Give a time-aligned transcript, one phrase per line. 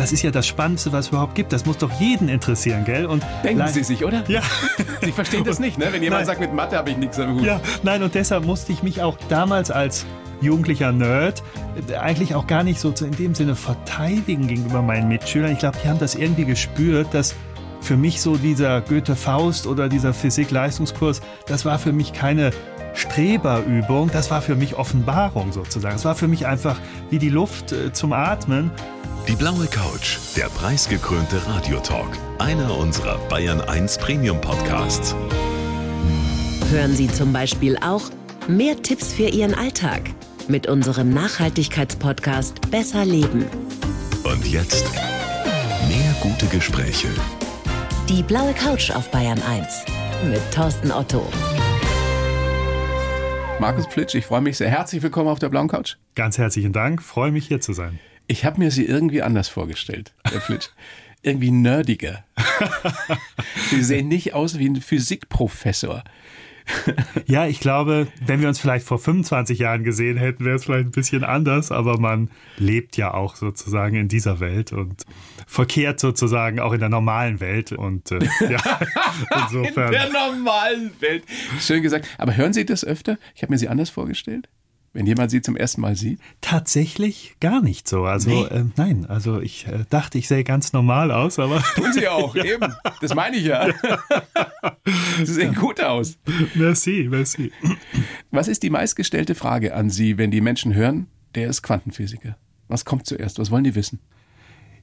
[0.00, 1.52] das ist ja das Spannendste, was es überhaupt gibt.
[1.52, 3.04] Das muss doch jeden interessieren, gell?
[3.04, 4.24] Und Denken Sie sich, oder?
[4.28, 4.40] Ja.
[5.02, 5.88] Sie verstehen das nicht, ne?
[5.90, 6.26] Wenn jemand Nein.
[6.26, 7.44] sagt, mit Mathe habe ich nichts am Hut.
[7.44, 10.06] Ja, nein, und deshalb musste ich mich auch damals als
[10.40, 11.42] jugendlicher Nerd
[11.90, 15.52] äh, eigentlich auch gar nicht so in dem Sinne verteidigen gegenüber meinen Mitschülern.
[15.52, 17.34] Ich glaube, die haben das irgendwie gespürt, dass
[17.82, 22.52] für mich so dieser Goethe-Faust oder dieser Physik-Leistungskurs, das war für mich keine
[22.94, 25.96] Streberübung, das war für mich Offenbarung sozusagen.
[25.96, 26.78] Es war für mich einfach
[27.10, 28.70] wie die Luft äh, zum Atmen.
[29.28, 32.08] Die blaue Couch, der preisgekrönte Radiotalk.
[32.38, 35.14] Einer unserer Bayern 1 Premium Podcasts.
[36.70, 38.02] Hören Sie zum Beispiel auch
[38.48, 40.02] mehr Tipps für Ihren Alltag
[40.48, 43.46] mit unserem Nachhaltigkeitspodcast Besser Leben.
[44.24, 44.84] Und jetzt
[45.88, 47.08] mehr gute Gespräche.
[48.08, 49.84] Die blaue Couch auf Bayern 1
[50.28, 51.26] mit Thorsten Otto.
[53.60, 54.70] Markus Plitsch, ich freue mich sehr.
[54.70, 55.96] Herzlich willkommen auf der blauen Couch.
[56.14, 58.00] Ganz herzlichen Dank, freue mich hier zu sein.
[58.26, 60.68] Ich habe mir Sie irgendwie anders vorgestellt, Herr Plitsch.
[61.22, 62.24] irgendwie nerdiger.
[63.68, 66.04] Sie sehen nicht aus wie ein Physikprofessor.
[67.26, 70.88] Ja, ich glaube, wenn wir uns vielleicht vor 25 Jahren gesehen hätten, wäre es vielleicht
[70.88, 75.04] ein bisschen anders, aber man lebt ja auch sozusagen in dieser Welt und
[75.46, 78.60] verkehrt sozusagen auch in der normalen Welt und äh, ja,
[79.42, 79.86] insofern.
[79.86, 81.24] In der normalen Welt.
[81.60, 82.06] Schön gesagt.
[82.18, 83.18] Aber hören Sie das öfter?
[83.34, 84.48] Ich habe mir Sie anders vorgestellt.
[84.92, 86.18] Wenn jemand Sie zum ersten Mal sieht.
[86.40, 88.04] Tatsächlich gar nicht so.
[88.06, 88.42] Also Nee.
[88.46, 92.34] äh, nein, also ich äh, dachte, ich sähe ganz normal aus, aber Tun Sie auch,
[92.44, 92.74] eben.
[93.00, 93.68] Das meine ich ja.
[95.18, 96.18] Sie sehen gut aus.
[96.54, 97.52] merci, merci.
[98.32, 102.36] Was ist die meistgestellte Frage an Sie, wenn die Menschen hören, der ist Quantenphysiker?
[102.66, 103.38] Was kommt zuerst?
[103.38, 104.00] Was wollen die wissen?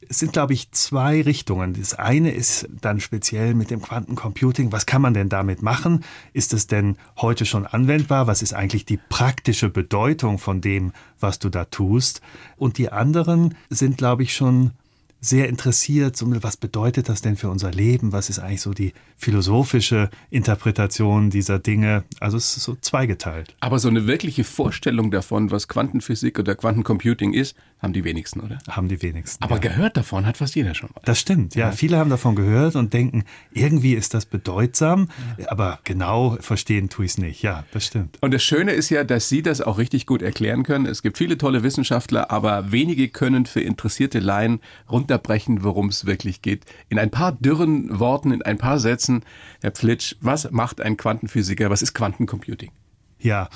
[0.09, 1.73] Es sind, glaube ich, zwei Richtungen.
[1.73, 4.71] Das eine ist dann speziell mit dem Quantencomputing.
[4.71, 6.03] Was kann man denn damit machen?
[6.33, 8.27] Ist es denn heute schon anwendbar?
[8.27, 12.21] Was ist eigentlich die praktische Bedeutung von dem, was du da tust?
[12.55, 14.71] Und die anderen sind, glaube ich, schon
[15.19, 18.11] sehr interessiert, so, was bedeutet das denn für unser Leben?
[18.11, 22.03] Was ist eigentlich so die philosophische Interpretation dieser Dinge?
[22.19, 23.55] Also es ist so zweigeteilt.
[23.59, 28.57] Aber so eine wirkliche Vorstellung davon, was Quantenphysik oder Quantencomputing ist, haben die wenigsten, oder?
[28.67, 29.43] Haben die wenigsten.
[29.43, 29.61] Aber ja.
[29.61, 31.01] gehört davon hat fast jeder schon mal.
[31.05, 31.71] Das stimmt, ja.
[31.71, 35.09] Viele haben davon gehört und denken, irgendwie ist das bedeutsam,
[35.47, 37.41] aber genau verstehen tue ich es nicht.
[37.43, 38.17] Ja, das stimmt.
[38.21, 40.87] Und das Schöne ist ja, dass Sie das auch richtig gut erklären können.
[40.87, 44.59] Es gibt viele tolle Wissenschaftler, aber wenige können für interessierte Laien
[45.07, 46.65] runterbrechen, worum es wirklich geht.
[46.89, 49.23] In ein paar dürren Worten, in ein paar Sätzen,
[49.61, 51.69] Herr Pflitsch, was macht ein Quantenphysiker?
[51.69, 52.71] Was ist Quantencomputing?
[53.19, 53.49] Ja,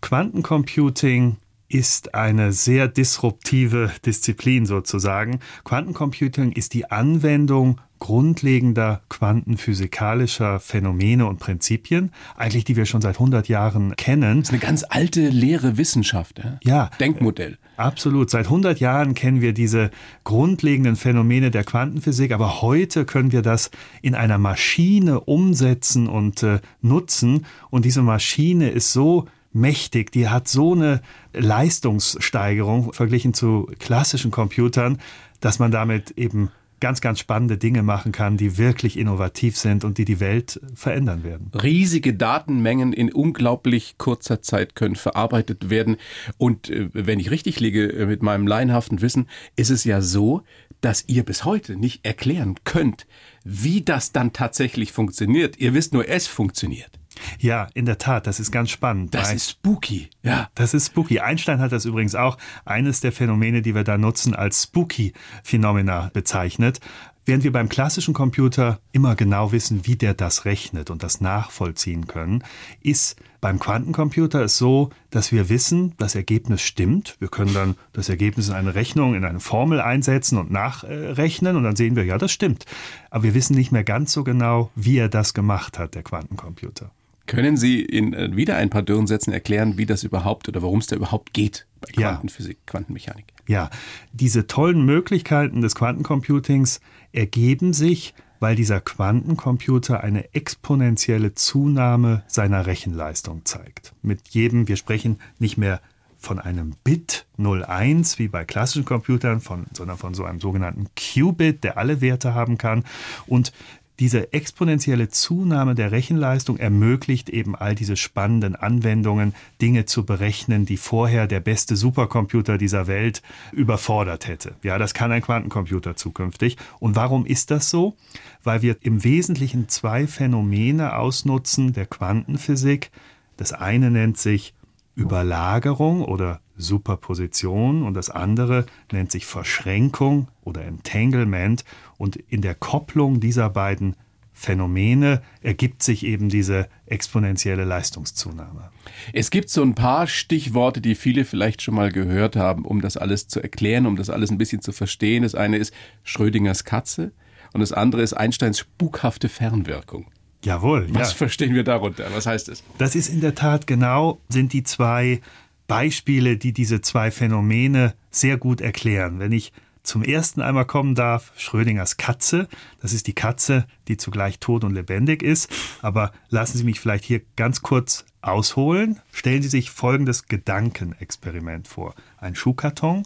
[0.00, 1.36] Quantencomputing
[1.68, 5.40] ist eine sehr disruptive Disziplin sozusagen.
[5.64, 13.48] Quantencomputing ist die Anwendung grundlegender quantenphysikalischer Phänomene und Prinzipien, eigentlich die wir schon seit 100
[13.48, 14.40] Jahren kennen.
[14.40, 16.38] Das ist eine ganz alte, leere Wissenschaft.
[16.38, 16.58] Ja?
[16.62, 16.90] Ja.
[17.00, 17.56] Denkmodell.
[17.78, 18.28] Absolut.
[18.28, 19.90] Seit 100 Jahren kennen wir diese
[20.22, 23.70] grundlegenden Phänomene der Quantenphysik, aber heute können wir das
[24.02, 27.46] in einer Maschine umsetzen und äh, nutzen.
[27.70, 31.00] Und diese Maschine ist so mächtig, die hat so eine
[31.32, 34.98] Leistungssteigerung verglichen zu klassischen Computern,
[35.40, 36.50] dass man damit eben
[36.80, 41.24] ganz, ganz spannende Dinge machen kann, die wirklich innovativ sind und die die Welt verändern
[41.24, 41.50] werden.
[41.54, 45.96] Riesige Datenmengen in unglaublich kurzer Zeit können verarbeitet werden.
[46.36, 50.42] Und äh, wenn ich richtig liege äh, mit meinem laienhaften Wissen, ist es ja so,
[50.82, 53.06] dass ihr bis heute nicht erklären könnt,
[53.44, 55.58] wie das dann tatsächlich funktioniert.
[55.58, 57.00] Ihr wisst nur, es funktioniert.
[57.38, 59.14] Ja, in der Tat, das ist ganz spannend.
[59.14, 60.10] Das ist spooky.
[60.22, 60.48] Ja.
[60.54, 61.20] Das ist spooky.
[61.20, 66.10] Einstein hat das übrigens auch eines der Phänomene, die wir da nutzen, als spooky Phenomena
[66.12, 66.80] bezeichnet.
[67.26, 72.06] Während wir beim klassischen Computer immer genau wissen, wie der das rechnet und das nachvollziehen
[72.06, 72.44] können,
[72.82, 77.16] ist beim Quantencomputer es so, dass wir wissen, das Ergebnis stimmt.
[77.20, 81.64] Wir können dann das Ergebnis in eine Rechnung, in eine Formel einsetzen und nachrechnen und
[81.64, 82.66] dann sehen wir, ja, das stimmt.
[83.08, 86.90] Aber wir wissen nicht mehr ganz so genau, wie er das gemacht hat, der Quantencomputer.
[87.26, 90.80] Können Sie in äh, wieder ein paar dürren Sätzen erklären, wie das überhaupt oder worum
[90.80, 92.10] es da überhaupt geht bei Ja.
[92.10, 93.26] Quantenphysik, Quantenmechanik?
[93.46, 93.70] Ja,
[94.12, 96.80] diese tollen Möglichkeiten des Quantencomputings
[97.12, 103.94] ergeben sich, weil dieser Quantencomputer eine exponentielle Zunahme seiner Rechenleistung zeigt.
[104.02, 105.80] Mit jedem, wir sprechen nicht mehr
[106.18, 111.64] von einem Bit 01 wie bei klassischen Computern, von, sondern von so einem sogenannten Qubit,
[111.64, 112.84] der alle Werte haben kann.
[113.26, 113.52] Und
[114.00, 120.76] diese exponentielle Zunahme der Rechenleistung ermöglicht eben all diese spannenden Anwendungen, Dinge zu berechnen, die
[120.76, 124.56] vorher der beste Supercomputer dieser Welt überfordert hätte.
[124.62, 126.56] Ja, das kann ein Quantencomputer zukünftig.
[126.80, 127.96] Und warum ist das so?
[128.42, 132.90] Weil wir im Wesentlichen zwei Phänomene ausnutzen der Quantenphysik.
[133.36, 134.54] Das eine nennt sich
[134.96, 141.64] Überlagerung oder Superposition und das andere nennt sich Verschränkung oder Entanglement
[141.96, 143.96] und in der Kopplung dieser beiden
[144.36, 148.70] Phänomene ergibt sich eben diese exponentielle Leistungszunahme.
[149.12, 152.96] Es gibt so ein paar Stichworte, die viele vielleicht schon mal gehört haben, um das
[152.96, 155.22] alles zu erklären, um das alles ein bisschen zu verstehen.
[155.22, 155.72] Das eine ist
[156.02, 157.12] Schrödingers Katze
[157.52, 160.06] und das andere ist Einsteins spukhafte Fernwirkung.
[160.44, 160.88] Jawohl.
[160.90, 161.16] Was ja.
[161.16, 162.04] verstehen wir darunter?
[162.12, 162.64] Was heißt es?
[162.76, 165.20] Das ist in der Tat genau, sind die zwei
[165.66, 169.18] Beispiele, die diese zwei Phänomene sehr gut erklären.
[169.18, 169.52] Wenn ich
[169.84, 172.48] zum ersten einmal kommen darf, Schrödingers Katze.
[172.80, 175.52] Das ist die Katze, die zugleich tot und lebendig ist.
[175.82, 179.00] Aber lassen Sie mich vielleicht hier ganz kurz ausholen.
[179.12, 181.94] Stellen Sie sich folgendes Gedankenexperiment vor.
[182.16, 183.02] Ein Schuhkarton,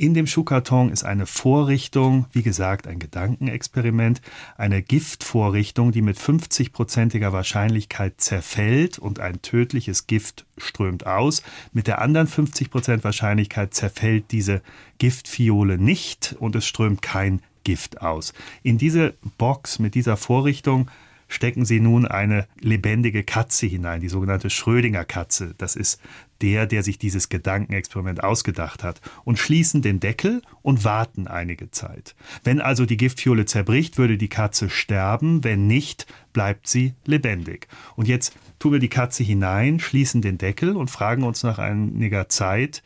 [0.00, 4.22] in dem Schuhkarton ist eine Vorrichtung, wie gesagt, ein Gedankenexperiment,
[4.56, 11.42] eine Giftvorrichtung, die mit 50-prozentiger Wahrscheinlichkeit zerfällt und ein tödliches Gift strömt aus.
[11.74, 14.62] Mit der anderen 50 Prozent Wahrscheinlichkeit zerfällt diese
[14.96, 18.32] Giftfiole nicht und es strömt kein Gift aus.
[18.62, 20.90] In diese Box mit dieser Vorrichtung
[21.30, 25.54] stecken Sie nun eine lebendige Katze hinein, die sogenannte Schrödinger Katze.
[25.56, 26.00] Das ist
[26.42, 32.14] der, der sich dieses Gedankenexperiment ausgedacht hat, und schließen den Deckel und warten einige Zeit.
[32.44, 37.68] Wenn also die Giftfiole zerbricht, würde die Katze sterben, wenn nicht, bleibt sie lebendig.
[37.96, 42.28] Und jetzt tun wir die Katze hinein, schließen den Deckel und fragen uns nach einiger
[42.28, 42.82] Zeit,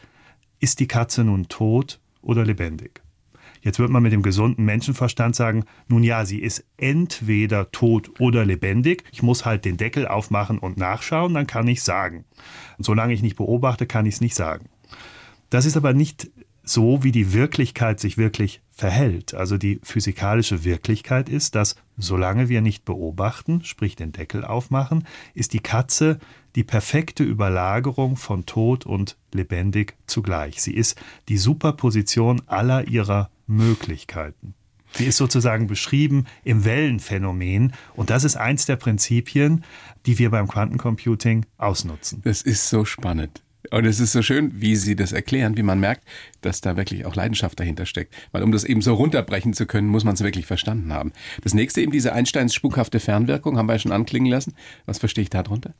[0.60, 3.03] ist die Katze nun tot oder lebendig?
[3.64, 8.44] Jetzt wird man mit dem gesunden Menschenverstand sagen, nun ja, sie ist entweder tot oder
[8.44, 9.04] lebendig.
[9.10, 12.26] Ich muss halt den Deckel aufmachen und nachschauen, dann kann ich sagen.
[12.76, 14.66] Und solange ich nicht beobachte, kann ich es nicht sagen.
[15.48, 16.30] Das ist aber nicht
[16.62, 19.34] so, wie die Wirklichkeit sich wirklich verhält.
[19.34, 25.52] Also die physikalische Wirklichkeit ist, dass solange wir nicht beobachten, sprich den Deckel aufmachen, ist
[25.52, 26.18] die Katze
[26.54, 30.60] die perfekte Überlagerung von tot und lebendig zugleich.
[30.60, 34.54] Sie ist die Superposition aller ihrer Möglichkeiten.
[34.92, 39.64] Sie ist sozusagen beschrieben im Wellenphänomen und das ist eins der Prinzipien,
[40.06, 42.22] die wir beim Quantencomputing ausnutzen.
[42.22, 43.42] Das ist so spannend.
[43.70, 46.06] Und es ist so schön, wie Sie das erklären, wie man merkt,
[46.42, 48.14] dass da wirklich auch Leidenschaft dahinter steckt.
[48.30, 51.12] Weil um das eben so runterbrechen zu können, muss man es wirklich verstanden haben.
[51.42, 54.54] Das nächste eben diese Einsteins spukhafte Fernwirkung, haben wir ja schon anklingen lassen.
[54.86, 55.74] Was verstehe ich darunter?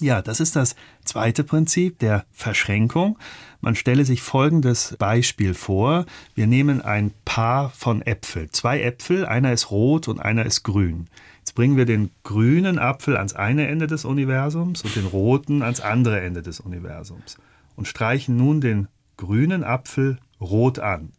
[0.00, 0.74] Ja, das ist das
[1.04, 3.18] zweite Prinzip der Verschränkung.
[3.60, 6.06] Man stelle sich folgendes Beispiel vor.
[6.34, 8.50] Wir nehmen ein Paar von Äpfeln.
[8.52, 11.06] Zwei Äpfel, einer ist rot und einer ist grün.
[11.38, 15.80] Jetzt bringen wir den grünen Apfel ans eine Ende des Universums und den roten ans
[15.80, 17.36] andere Ende des Universums
[17.76, 21.12] und streichen nun den grünen Apfel rot an.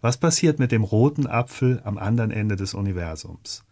[0.00, 3.64] Was passiert mit dem roten Apfel am anderen Ende des Universums?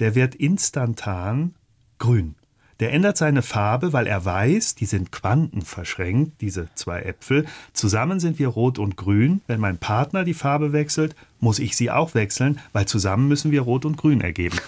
[0.00, 1.54] Der wird instantan
[1.98, 2.34] grün.
[2.80, 7.44] Der ändert seine Farbe, weil er weiß, die sind quantenverschränkt, diese zwei Äpfel.
[7.72, 9.40] Zusammen sind wir rot und grün.
[9.48, 13.62] Wenn mein Partner die Farbe wechselt, muss ich sie auch wechseln, weil zusammen müssen wir
[13.62, 14.58] rot und grün ergeben.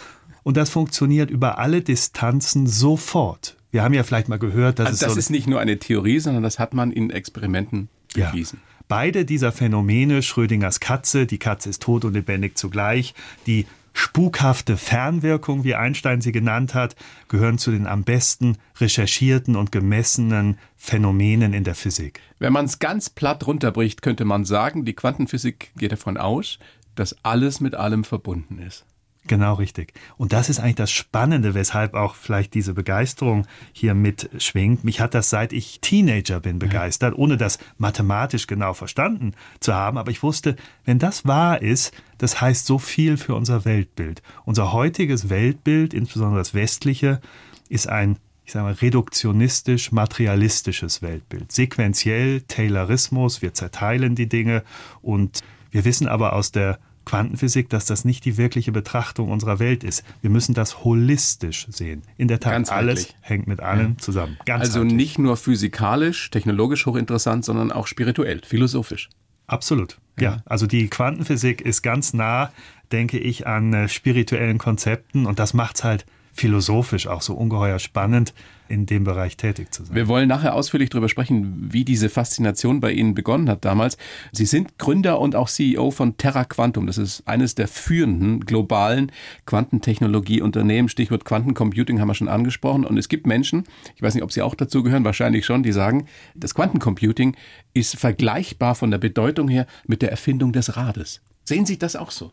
[0.42, 3.56] Und das funktioniert über alle Distanzen sofort.
[3.70, 5.78] Wir haben ja vielleicht mal gehört, dass also es das so ist nicht nur eine
[5.78, 8.58] Theorie, sondern das hat man in Experimenten bewiesen.
[8.60, 8.70] Ja.
[8.88, 13.14] Beide dieser Phänomene, Schrödingers Katze, die Katze ist tot und lebendig zugleich,
[13.46, 16.96] die spukhafte Fernwirkung, wie Einstein sie genannt hat,
[17.28, 22.20] gehören zu den am besten recherchierten und gemessenen Phänomenen in der Physik.
[22.38, 26.58] Wenn man es ganz platt runterbricht, könnte man sagen, die Quantenphysik geht davon aus,
[26.94, 28.84] dass alles mit allem verbunden ist.
[29.27, 29.93] Genau richtig.
[30.17, 34.82] Und das ist eigentlich das Spannende, weshalb auch vielleicht diese Begeisterung hier mitschwingt.
[34.82, 39.98] Mich hat das seit ich Teenager bin begeistert, ohne das mathematisch genau verstanden zu haben.
[39.98, 44.22] Aber ich wusste, wenn das wahr ist, das heißt so viel für unser Weltbild.
[44.46, 47.20] Unser heutiges Weltbild, insbesondere das westliche,
[47.69, 48.17] ist ein
[48.50, 51.53] ich sage mal, reduktionistisch-materialistisches Weltbild.
[51.53, 54.65] Sequenziell, Taylorismus, wir zerteilen die Dinge
[55.03, 59.84] und wir wissen aber aus der Quantenphysik, dass das nicht die wirkliche Betrachtung unserer Welt
[59.84, 60.04] ist.
[60.20, 62.02] Wir müssen das holistisch sehen.
[62.16, 63.98] In der Tat, alles hängt mit allem ja.
[63.98, 64.36] zusammen.
[64.48, 69.08] Also nicht nur physikalisch, technologisch hochinteressant, sondern auch spirituell, philosophisch.
[69.46, 69.98] Absolut.
[70.19, 70.30] Ja.
[70.30, 70.42] ja.
[70.46, 72.52] also die Quantenphysik ist ganz nah,
[72.92, 77.78] denke ich, an äh, spirituellen Konzepten und das macht es halt philosophisch auch so ungeheuer
[77.78, 78.32] spannend,
[78.70, 79.96] in dem Bereich tätig zu sein.
[79.96, 83.98] Wir wollen nachher ausführlich darüber sprechen, wie diese Faszination bei Ihnen begonnen hat damals.
[84.32, 86.86] Sie sind Gründer und auch CEO von Terra Quantum.
[86.86, 89.10] Das ist eines der führenden globalen
[89.46, 90.89] Quantentechnologieunternehmen.
[90.89, 92.84] Stichwort Quantencomputing haben wir schon angesprochen.
[92.84, 93.65] Und es gibt Menschen,
[93.96, 97.36] ich weiß nicht, ob Sie auch dazu gehören, wahrscheinlich schon, die sagen, das Quantencomputing
[97.74, 101.22] ist vergleichbar von der Bedeutung her mit der Erfindung des Rades.
[101.44, 102.31] Sehen Sie das auch so?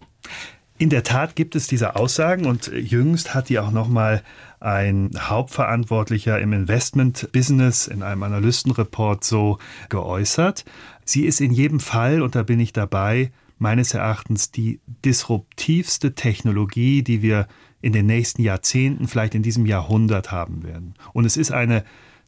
[0.79, 4.22] In der Tat gibt es diese Aussagen und jüngst hat die auch nochmal
[4.60, 9.60] ein Hauptverantwortlicher im Investment-Business in einem Analystenreport so
[9.90, 10.66] geäußert.
[11.06, 17.04] Sie ist in jedem Fall, und da bin ich dabei, meines Erachtens die disruptivste Technologie,
[17.04, 17.48] die wir
[17.82, 20.96] in den nächsten Jahrzehnten, vielleicht in diesem Jahrhundert haben werden.
[21.14, 21.84] Und es ist eine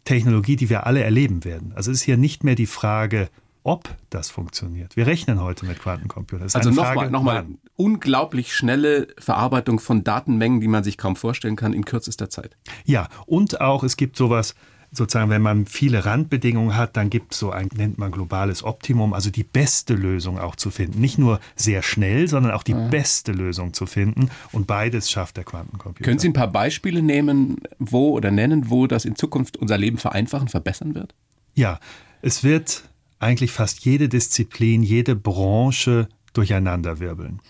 [0.06, 1.74] Technologie, die wir alle erleben werden.
[1.76, 3.30] Also es ist hier nicht mehr die Frage,
[3.63, 4.96] ob das funktioniert.
[4.96, 6.50] Wir rechnen heute mit Quantencomputern.
[6.54, 11.86] Also nochmal, nochmal, unglaublich schnelle Verarbeitung von Datenmengen, die man sich kaum vorstellen kann in
[11.86, 12.56] kürzester Zeit.
[12.86, 14.56] Ja, und auch es gibt sowas,
[14.92, 19.13] sozusagen, wenn man viele Randbedingungen hat, dann gibt es so ein, nennt man globales Optimum,
[19.13, 21.00] also die beste Lösung auch zu finden.
[21.00, 22.88] Nicht nur sehr schnell, sondern auch die ja.
[22.88, 24.30] beste Lösung zu finden.
[24.51, 26.04] Und beides schafft der Quantencomputer.
[26.04, 29.98] Können Sie ein paar Beispiele nehmen, wo oder nennen, wo das in Zukunft unser Leben
[29.98, 31.13] vereinfachen, verbessern wird?
[31.54, 31.80] Ja,
[32.22, 32.84] es wird
[33.20, 37.42] eigentlich fast jede Disziplin, jede Branche durcheinanderwirbeln.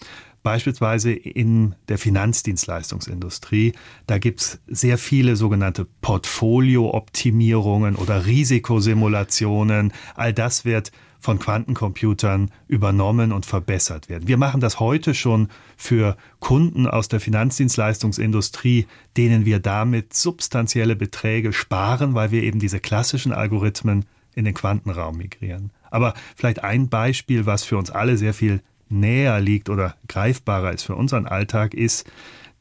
[0.41, 3.73] Beispielsweise in der Finanzdienstleistungsindustrie.
[4.07, 9.91] Da gibt es sehr viele sogenannte Portfolio-Optimierungen oder Risikosimulationen.
[10.15, 14.29] All das wird von Quantencomputern übernommen und verbessert werden.
[14.29, 21.51] Wir machen das heute schon für Kunden aus der Finanzdienstleistungsindustrie, denen wir damit substanzielle Beträge
[21.51, 24.05] sparen, weil wir eben diese klassischen Algorithmen
[24.39, 25.71] in den Quantenraum migrieren.
[25.91, 30.83] Aber vielleicht ein Beispiel, was für uns alle sehr viel näher liegt oder greifbarer ist
[30.83, 32.09] für unseren Alltag, ist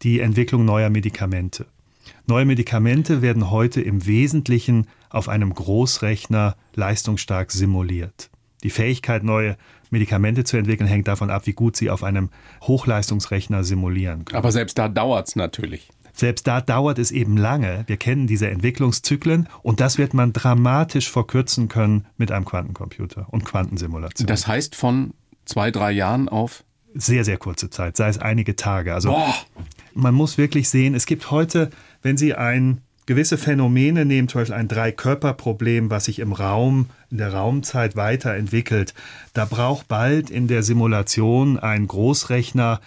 [0.03, 1.67] die Entwicklung neuer Medikamente.
[2.27, 8.29] Neue Medikamente werden heute im Wesentlichen auf einem Großrechner leistungsstark simuliert.
[8.65, 9.57] Die Fähigkeit, neue
[9.91, 12.31] Medikamente zu entwickeln, hängt davon ab, wie gut sie auf einem
[12.63, 14.37] Hochleistungsrechner simulieren können.
[14.37, 15.89] Aber selbst da dauert es natürlich.
[16.19, 17.85] Selbst da dauert es eben lange.
[17.87, 23.45] Wir kennen diese Entwicklungszyklen und das wird man dramatisch verkürzen können mit einem Quantencomputer und
[23.45, 24.27] Quantensimulation.
[24.27, 26.65] Das heißt von zwei, drei Jahren auf?
[26.95, 28.95] Sehr, sehr kurze Zeit, sei es einige Tage.
[28.95, 29.33] Also Boah.
[29.95, 31.71] man muss wirklich sehen, es gibt heute,
[32.03, 37.17] wenn Sie ein gewisse Phänomene nehmen, zum Beispiel ein Drei-Körper-Problem, was sich im Raum, in
[37.19, 38.93] der Raumzeit weiterentwickelt.
[39.33, 42.81] Da braucht bald in der Simulation ein Großrechner,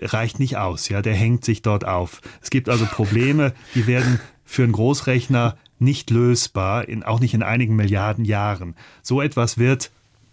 [0.00, 2.20] reicht nicht aus, ja, der hängt sich dort auf.
[2.40, 7.42] Es gibt also Probleme, die werden für einen Großrechner nicht lösbar, in, auch nicht in
[7.42, 8.76] einigen Milliarden Jahren.
[9.02, 9.90] So etwas wird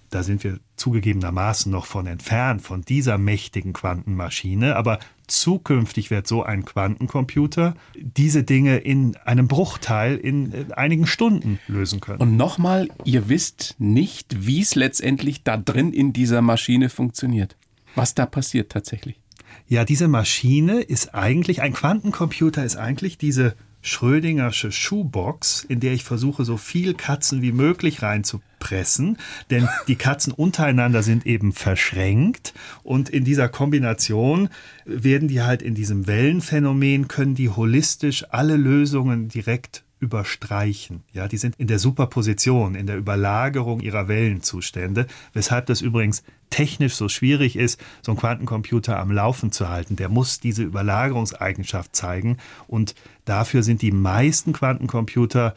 [0.09, 6.43] da sind wir zugegebenermaßen noch von entfernt, von dieser mächtigen Quantenmaschine, aber zukünftig wird so
[6.43, 12.19] ein Quantencomputer diese Dinge in einem Bruchteil in einigen Stunden lösen können.
[12.19, 17.55] Und nochmal, ihr wisst nicht, wie es letztendlich da drin in dieser Maschine funktioniert.
[17.95, 19.19] Was da passiert tatsächlich.
[19.67, 26.03] Ja, diese Maschine ist eigentlich, ein Quantencomputer ist eigentlich diese Schrödingersche Schuhbox, in der ich
[26.03, 29.17] versuche, so viel Katzen wie möglich reinzupressen,
[29.49, 32.53] denn die Katzen untereinander sind eben verschränkt.
[32.83, 34.49] Und in dieser Kombination
[34.85, 41.03] werden die halt in diesem Wellenphänomen, können die holistisch alle Lösungen direkt überstreichen.
[41.11, 46.95] Ja, die sind in der Superposition, in der Überlagerung ihrer Wellenzustände, weshalb das übrigens technisch
[46.95, 49.95] so schwierig ist, so einen Quantencomputer am Laufen zu halten.
[49.95, 52.37] Der muss diese Überlagerungseigenschaft zeigen
[52.67, 55.53] und dafür sind die meisten Quantencomputer,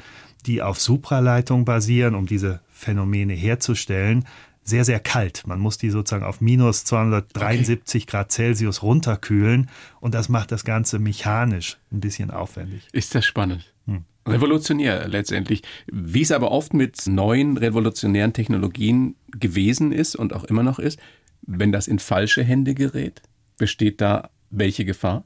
[0.47, 4.25] die auf Supraleitung basieren, um diese Phänomene herzustellen,
[4.65, 5.47] sehr, sehr kalt.
[5.47, 8.11] Man muss die sozusagen auf minus 273 okay.
[8.11, 9.69] Grad Celsius runterkühlen
[10.01, 12.89] und das macht das Ganze mechanisch ein bisschen aufwendig.
[12.93, 13.73] Ist das spannend?
[13.87, 14.05] Hm.
[14.27, 15.63] Revolutionär letztendlich.
[15.91, 20.99] Wie es aber oft mit neuen revolutionären Technologien gewesen ist und auch immer noch ist,
[21.43, 23.23] wenn das in falsche Hände gerät,
[23.59, 25.25] besteht da welche Gefahr?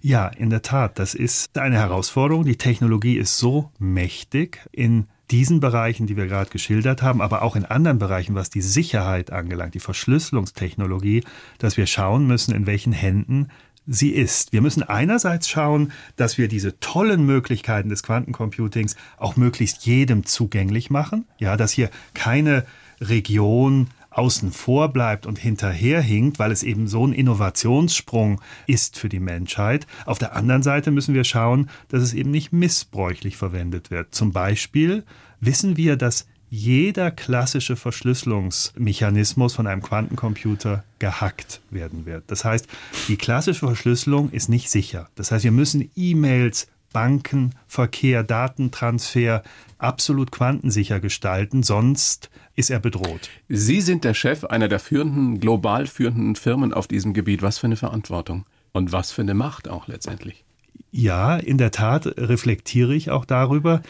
[0.00, 0.98] Ja, in der Tat.
[0.98, 2.44] Das ist eine Herausforderung.
[2.44, 7.54] Die Technologie ist so mächtig in diesen Bereichen, die wir gerade geschildert haben, aber auch
[7.54, 11.22] in anderen Bereichen, was die Sicherheit angelangt, die Verschlüsselungstechnologie,
[11.58, 13.48] dass wir schauen müssen, in welchen Händen
[13.88, 14.52] sie ist.
[14.52, 20.90] Wir müssen einerseits schauen, dass wir diese tollen Möglichkeiten des Quantencomputings auch möglichst jedem zugänglich
[20.90, 21.24] machen.
[21.38, 22.64] Ja, dass hier keine
[23.00, 29.20] Region außen vor bleibt und hinterherhinkt, weil es eben so ein Innovationssprung ist für die
[29.20, 29.86] Menschheit.
[30.06, 34.14] Auf der anderen Seite müssen wir schauen, dass es eben nicht missbräuchlich verwendet wird.
[34.14, 35.04] Zum Beispiel
[35.40, 42.24] wissen wir, dass jeder klassische Verschlüsselungsmechanismus von einem Quantencomputer gehackt werden wird.
[42.28, 42.66] Das heißt,
[43.08, 45.08] die klassische Verschlüsselung ist nicht sicher.
[45.14, 49.42] Das heißt, wir müssen E-Mails, Bankenverkehr, Datentransfer
[49.76, 53.28] absolut quantensicher gestalten, sonst ist er bedroht.
[53.48, 57.42] Sie sind der Chef einer der führenden, global führenden Firmen auf diesem Gebiet.
[57.42, 60.44] Was für eine Verantwortung und was für eine Macht auch letztendlich.
[60.90, 63.82] Ja, in der Tat reflektiere ich auch darüber.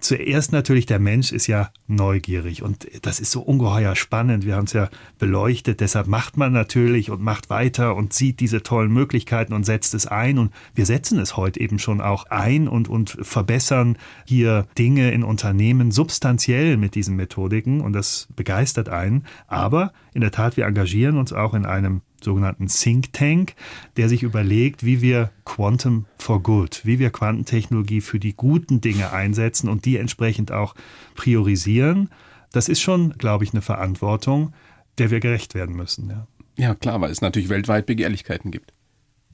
[0.00, 4.44] Zuerst natürlich, der Mensch ist ja neugierig und das ist so ungeheuer spannend.
[4.44, 8.62] Wir haben es ja beleuchtet, deshalb macht man natürlich und macht weiter und sieht diese
[8.62, 12.68] tollen Möglichkeiten und setzt es ein und wir setzen es heute eben schon auch ein
[12.68, 19.24] und, und verbessern hier Dinge in Unternehmen substanziell mit diesen Methodiken und das begeistert einen.
[19.46, 23.54] Aber in der Tat, wir engagieren uns auch in einem sogenannten Think Tank,
[23.96, 29.12] der sich überlegt, wie wir Quantum for Good, wie wir Quantentechnologie für die guten Dinge
[29.12, 30.74] einsetzen und die entsprechend auch
[31.14, 32.10] priorisieren.
[32.52, 34.52] Das ist schon, glaube ich, eine Verantwortung,
[34.98, 36.10] der wir gerecht werden müssen.
[36.10, 36.26] Ja,
[36.56, 38.72] ja klar, weil es natürlich weltweit Begehrlichkeiten gibt.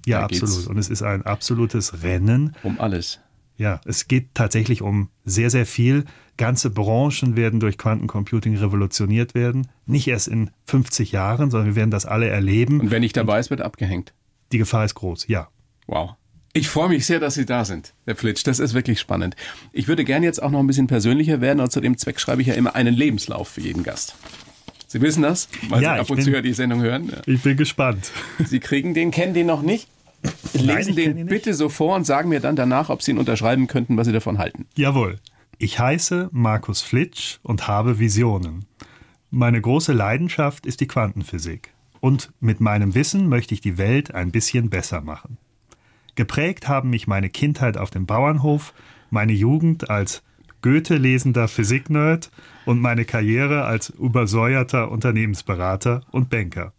[0.06, 0.66] Ja, da absolut.
[0.66, 2.56] Und es ist ein absolutes Rennen.
[2.62, 3.20] Um alles.
[3.56, 6.06] Ja, es geht tatsächlich um sehr, sehr viel.
[6.40, 9.68] Ganze Branchen werden durch Quantencomputing revolutioniert werden.
[9.84, 12.80] Nicht erst in 50 Jahren, sondern wir werden das alle erleben.
[12.80, 14.14] Und wenn nicht dabei ist, wird abgehängt.
[14.50, 15.48] Die Gefahr ist groß, ja.
[15.86, 16.14] Wow.
[16.54, 18.46] Ich freue mich sehr, dass Sie da sind, Herr Flitsch.
[18.46, 19.36] Das ist wirklich spannend.
[19.74, 22.40] Ich würde gerne jetzt auch noch ein bisschen persönlicher werden und zu dem Zweck schreibe
[22.40, 24.14] ich ja immer einen Lebenslauf für jeden Gast.
[24.86, 27.12] Sie wissen das, weil ja, Sie ab und bin, zu die Sendung hören.
[27.26, 28.12] Ich bin gespannt.
[28.46, 29.88] Sie kriegen den, kennen den noch nicht?
[30.54, 33.66] Lesen Nein, den bitte so vor und sagen mir dann danach, ob Sie ihn unterschreiben
[33.66, 34.66] könnten, was Sie davon halten.
[34.74, 35.18] Jawohl.
[35.62, 38.64] Ich heiße Markus Flitsch und habe Visionen.
[39.30, 41.74] Meine große Leidenschaft ist die Quantenphysik.
[42.00, 45.36] Und mit meinem Wissen möchte ich die Welt ein bisschen besser machen.
[46.14, 48.72] Geprägt haben mich meine Kindheit auf dem Bauernhof,
[49.10, 50.22] meine Jugend als
[50.62, 52.30] Goethe-lesender Physiknerd
[52.64, 56.72] und meine Karriere als übersäuerter Unternehmensberater und Banker.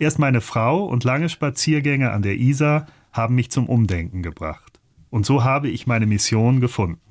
[0.00, 4.80] Erst meine Frau und lange Spaziergänge an der Isar haben mich zum Umdenken gebracht.
[5.10, 7.03] Und so habe ich meine Mission gefunden.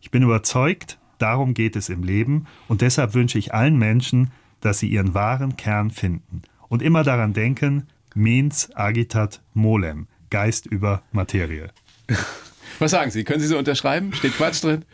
[0.00, 4.78] Ich bin überzeugt, darum geht es im Leben und deshalb wünsche ich allen Menschen, dass
[4.78, 11.70] sie ihren wahren Kern finden und immer daran denken, mens agitat molem, Geist über Materie.
[12.78, 13.24] Was sagen Sie?
[13.24, 14.12] Können Sie so unterschreiben?
[14.12, 14.84] Steht Quatsch drin?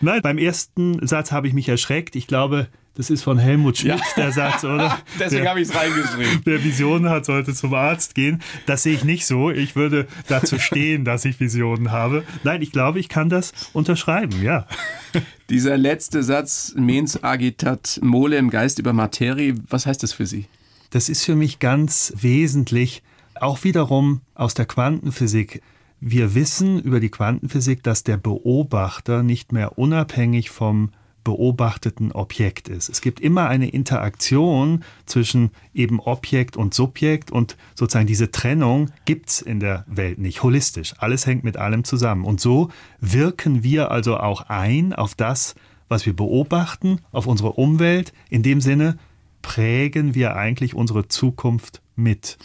[0.00, 2.16] Nein, beim ersten Satz habe ich mich erschreckt.
[2.16, 4.04] Ich glaube, das ist von Helmut Schmidt, ja.
[4.16, 4.98] der Satz, oder?
[5.18, 6.42] Deswegen habe ich es reingeschrieben.
[6.44, 8.40] Wer Visionen hat, sollte zum Arzt gehen.
[8.66, 9.50] Das sehe ich nicht so.
[9.50, 12.22] Ich würde dazu stehen, dass ich Visionen habe.
[12.44, 14.66] Nein, ich glaube, ich kann das unterschreiben, ja.
[15.50, 20.46] Dieser letzte Satz, mens agitat mole im Geist über Materie, was heißt das für Sie?
[20.90, 23.02] Das ist für mich ganz wesentlich,
[23.34, 25.60] auch wiederum aus der Quantenphysik.
[25.98, 30.90] Wir wissen über die Quantenphysik, dass der Beobachter nicht mehr unabhängig vom
[31.24, 32.88] beobachteten Objekt ist.
[32.88, 39.40] Es gibt immer eine Interaktion zwischen eben Objekt und Subjekt und sozusagen diese Trennung gibt's
[39.40, 40.94] in der Welt nicht holistisch.
[40.98, 42.24] Alles hängt mit allem zusammen.
[42.24, 42.68] Und so
[43.00, 45.54] wirken wir also auch ein auf das,
[45.88, 48.12] was wir beobachten, auf unsere Umwelt.
[48.28, 48.98] In dem Sinne
[49.42, 52.38] prägen wir eigentlich unsere Zukunft mit.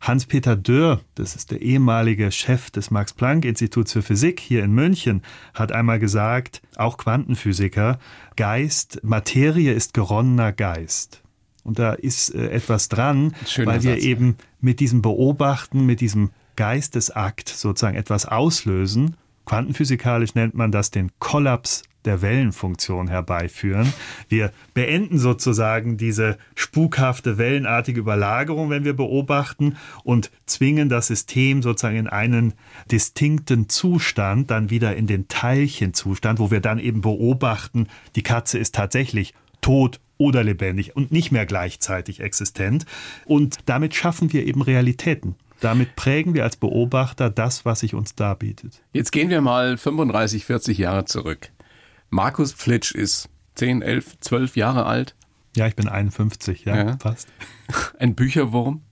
[0.00, 5.22] Hans-Peter Dörr, das ist der ehemalige Chef des Max-Planck-Instituts für Physik hier in München,
[5.54, 7.98] hat einmal gesagt, auch Quantenphysiker,
[8.36, 11.22] Geist, Materie ist geronnener Geist.
[11.62, 14.04] Und da ist äh, etwas dran, weil wir Satz.
[14.04, 19.16] eben mit diesem Beobachten, mit diesem Geistesakt sozusagen etwas auslösen.
[19.46, 23.92] Quantenphysikalisch nennt man das den Kollaps der Wellenfunktion herbeiführen.
[24.28, 31.96] Wir beenden sozusagen diese spukhafte wellenartige Überlagerung, wenn wir beobachten und zwingen das System sozusagen
[31.96, 32.54] in einen
[32.90, 38.74] distinkten Zustand, dann wieder in den Teilchenzustand, wo wir dann eben beobachten, die Katze ist
[38.74, 42.86] tatsächlich tot oder lebendig und nicht mehr gleichzeitig existent.
[43.24, 45.36] Und damit schaffen wir eben Realitäten.
[45.60, 48.82] Damit prägen wir als Beobachter das, was sich uns darbietet.
[48.92, 51.50] Jetzt gehen wir mal 35, 40 Jahre zurück.
[52.10, 55.14] Markus Pflitsch ist 10, 11, 12 Jahre alt.
[55.56, 56.98] Ja, ich bin 51, ja, ja.
[57.00, 57.28] fast.
[57.98, 58.82] Ein Bücherwurm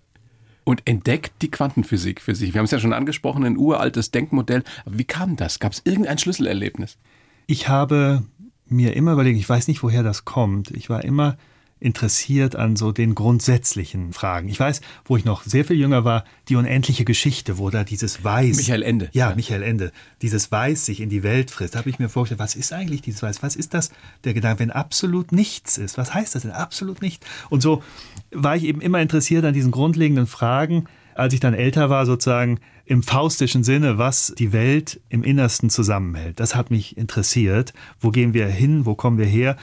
[0.65, 2.55] und entdeckt die Quantenphysik für sich.
[2.55, 4.63] Wir haben es ja schon angesprochen, ein uraltes Denkmodell.
[4.85, 5.59] Aber wie kam das?
[5.59, 6.99] Gab es irgendein Schlüsselerlebnis?
[7.47, 8.23] Ich habe
[8.67, 10.71] mir immer überlegt, ich weiß nicht, woher das kommt.
[10.71, 11.37] Ich war immer
[11.83, 14.49] interessiert an so den grundsätzlichen Fragen.
[14.49, 18.23] Ich weiß, wo ich noch sehr viel jünger war, die unendliche Geschichte, wo da dieses
[18.23, 18.57] Weiß.
[18.57, 19.09] Michael Ende.
[19.13, 19.37] Ja, ja.
[19.37, 19.93] Michael Ende.
[20.23, 21.75] Dieses Weiß sich in die Welt frisst.
[21.75, 23.43] Da habe ich mir vorgestellt, was ist eigentlich dieses Weiß?
[23.43, 23.91] Was ist das,
[24.23, 25.99] der Gedanke, wenn absolut nichts ist?
[25.99, 26.53] Was heißt das denn?
[26.53, 27.27] Absolut nicht.
[27.51, 27.83] Und so
[28.31, 30.87] war ich eben immer interessiert an diesen grundlegenden Fragen.
[31.15, 36.41] Als ich dann älter war, sozusagen im faustischen Sinne, was die Welt im Innersten zusammenhält.
[36.41, 37.75] Das hat mich interessiert.
[38.01, 38.87] Wo gehen wir hin?
[38.87, 39.57] Wo kommen wir her?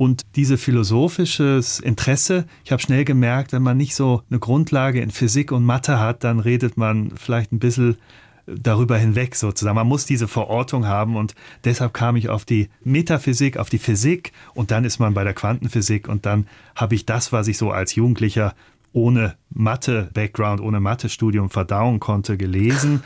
[0.00, 5.10] Und diese philosophisches Interesse, ich habe schnell gemerkt, wenn man nicht so eine Grundlage in
[5.10, 7.98] Physik und Mathe hat, dann redet man vielleicht ein bisschen
[8.46, 9.74] darüber hinweg sozusagen.
[9.74, 11.34] Man muss diese Verortung haben und
[11.64, 15.34] deshalb kam ich auf die Metaphysik, auf die Physik und dann ist man bei der
[15.34, 18.54] Quantenphysik und dann habe ich das, was ich so als Jugendlicher
[18.94, 23.02] ohne Mathe-Background, ohne Mathe-Studium verdauen konnte, gelesen.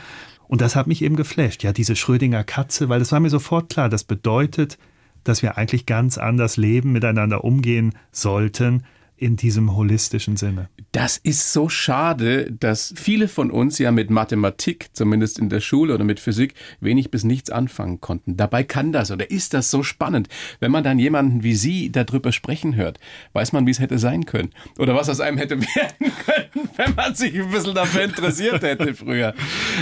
[0.47, 1.61] Und das hat mich eben geflasht.
[1.61, 4.77] Ja, diese Schrödinger Katze, weil es war mir sofort klar, das bedeutet,
[5.25, 8.83] dass wir eigentlich ganz anders leben, miteinander umgehen sollten
[9.17, 10.69] in diesem holistischen Sinne.
[10.91, 15.93] Das ist so schade, dass viele von uns ja mit Mathematik, zumindest in der Schule
[15.93, 18.37] oder mit Physik, wenig bis nichts anfangen konnten.
[18.37, 20.27] Dabei kann das oder ist das so spannend.
[20.59, 22.99] Wenn man dann jemanden wie Sie darüber sprechen hört,
[23.33, 24.51] weiß man, wie es hätte sein können.
[24.77, 28.93] Oder was aus einem hätte werden können, wenn man sich ein bisschen dafür interessiert hätte
[28.93, 29.33] früher.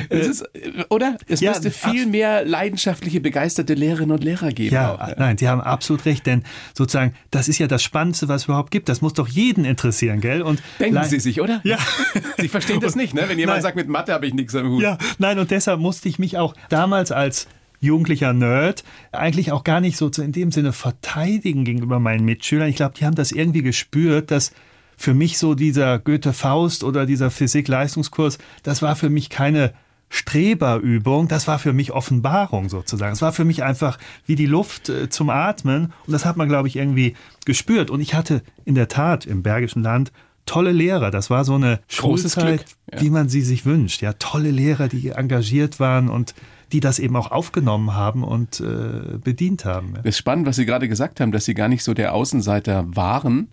[0.09, 0.49] Es ist,
[0.89, 1.17] oder?
[1.27, 4.73] Es ja, müsste viel mehr leidenschaftliche, begeisterte Lehrerinnen und Lehrer geben.
[4.73, 6.43] Ja, auch, ja, nein, Sie haben absolut recht, denn
[6.73, 8.89] sozusagen, das ist ja das Spannendste, was es überhaupt gibt.
[8.89, 10.41] Das muss doch jeden interessieren, gell?
[10.41, 11.61] Und Denken Sie sich, oder?
[11.63, 11.77] Ja.
[12.37, 13.23] Sie verstehen das nicht, ne?
[13.27, 13.63] Wenn jemand nein.
[13.63, 14.81] sagt, mit Mathe habe ich nichts am Hut.
[14.81, 17.47] Ja, nein, und deshalb musste ich mich auch damals als
[17.79, 22.69] jugendlicher Nerd eigentlich auch gar nicht so in dem Sinne verteidigen gegenüber meinen Mitschülern.
[22.69, 24.53] Ich glaube, die haben das irgendwie gespürt, dass
[24.95, 29.73] für mich so dieser Goethe-Faust oder dieser Physik-Leistungskurs, das war für mich keine
[30.13, 33.13] Streberübung, das war für mich Offenbarung sozusagen.
[33.13, 33.97] Es war für mich einfach
[34.27, 37.89] wie die Luft äh, zum Atmen und das hat man, glaube ich, irgendwie gespürt.
[37.89, 40.11] Und ich hatte in der Tat im Bergischen Land
[40.45, 41.09] tolle Lehrer.
[41.09, 43.01] Das war so eine Großes Schulzeit, ja.
[43.01, 44.03] wie man sie sich wünscht.
[44.03, 46.35] Ja, tolle Lehrer, die engagiert waren und
[46.71, 49.95] die das eben auch aufgenommen haben und äh, bedient haben.
[50.03, 52.85] Es ist spannend, was Sie gerade gesagt haben, dass Sie gar nicht so der Außenseiter
[52.95, 53.47] waren,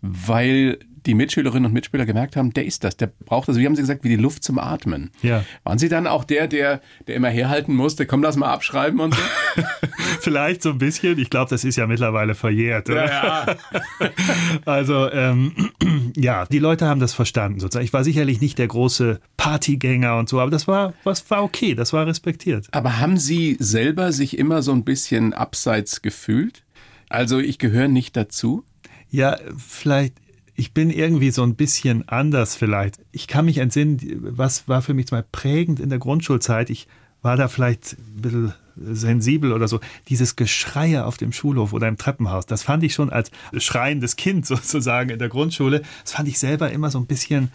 [0.00, 3.76] weil die Mitschülerinnen und Mitschüler gemerkt haben, der ist das, der braucht das, wie haben
[3.76, 5.10] Sie gesagt, wie die Luft zum Atmen.
[5.22, 5.44] Ja.
[5.64, 9.14] Waren Sie dann auch der, der, der immer herhalten musste, komm, lass mal abschreiben und
[9.14, 9.20] so?
[10.20, 11.18] Vielleicht so ein bisschen.
[11.18, 12.88] Ich glaube, das ist ja mittlerweile verjährt.
[12.88, 13.06] Oder?
[13.06, 13.46] Ja,
[14.00, 14.10] ja.
[14.64, 15.70] also, ähm,
[16.16, 17.84] ja, die Leute haben das verstanden sozusagen.
[17.84, 21.74] Ich war sicherlich nicht der große Partygänger und so, aber das war, was war okay,
[21.74, 22.68] das war respektiert.
[22.72, 26.64] Aber haben Sie selber sich immer so ein bisschen abseits gefühlt?
[27.08, 28.64] Also ich gehöre nicht dazu?
[29.10, 30.14] Ja, vielleicht
[30.54, 33.00] ich bin irgendwie so ein bisschen anders vielleicht.
[33.12, 36.70] Ich kann mich entsinnen, was war für mich mal prägend in der Grundschulzeit.
[36.70, 36.86] Ich
[37.22, 39.80] war da vielleicht ein bisschen sensibel oder so.
[40.08, 44.46] Dieses Geschreie auf dem Schulhof oder im Treppenhaus, das fand ich schon als schreiendes Kind
[44.46, 47.50] sozusagen in der Grundschule, das fand ich selber immer so ein bisschen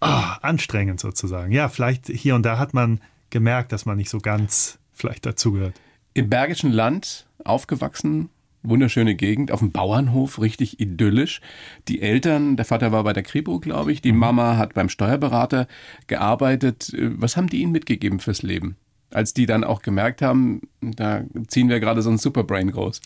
[0.00, 1.52] oh, anstrengend sozusagen.
[1.52, 5.74] Ja, vielleicht hier und da hat man gemerkt, dass man nicht so ganz vielleicht dazugehört.
[6.14, 8.30] Im Bergischen Land aufgewachsen,
[8.64, 11.40] wunderschöne Gegend, auf dem Bauernhof, richtig idyllisch.
[11.88, 14.18] Die Eltern, der Vater war bei der Kripo, glaube ich, die mhm.
[14.18, 15.68] Mama hat beim Steuerberater
[16.06, 16.92] gearbeitet.
[16.98, 18.76] Was haben die Ihnen mitgegeben fürs Leben?
[19.10, 23.00] Als die dann auch gemerkt haben, da ziehen wir gerade so ein Superbrain groß.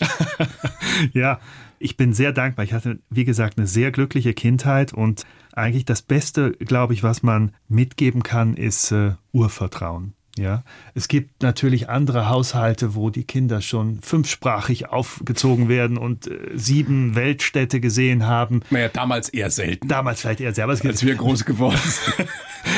[1.12, 1.38] ja,
[1.78, 2.64] ich bin sehr dankbar.
[2.64, 7.22] Ich hatte, wie gesagt, eine sehr glückliche Kindheit und eigentlich das Beste, glaube ich, was
[7.22, 10.14] man mitgeben kann, ist äh, Urvertrauen.
[10.38, 16.38] Ja, es gibt natürlich andere Haushalte, wo die Kinder schon fünfsprachig aufgezogen werden und äh,
[16.54, 18.60] sieben Weltstädte gesehen haben.
[18.70, 19.88] Naja, damals eher selten.
[19.88, 21.78] Damals vielleicht eher selten, als wir groß geworden
[22.16, 22.28] sind.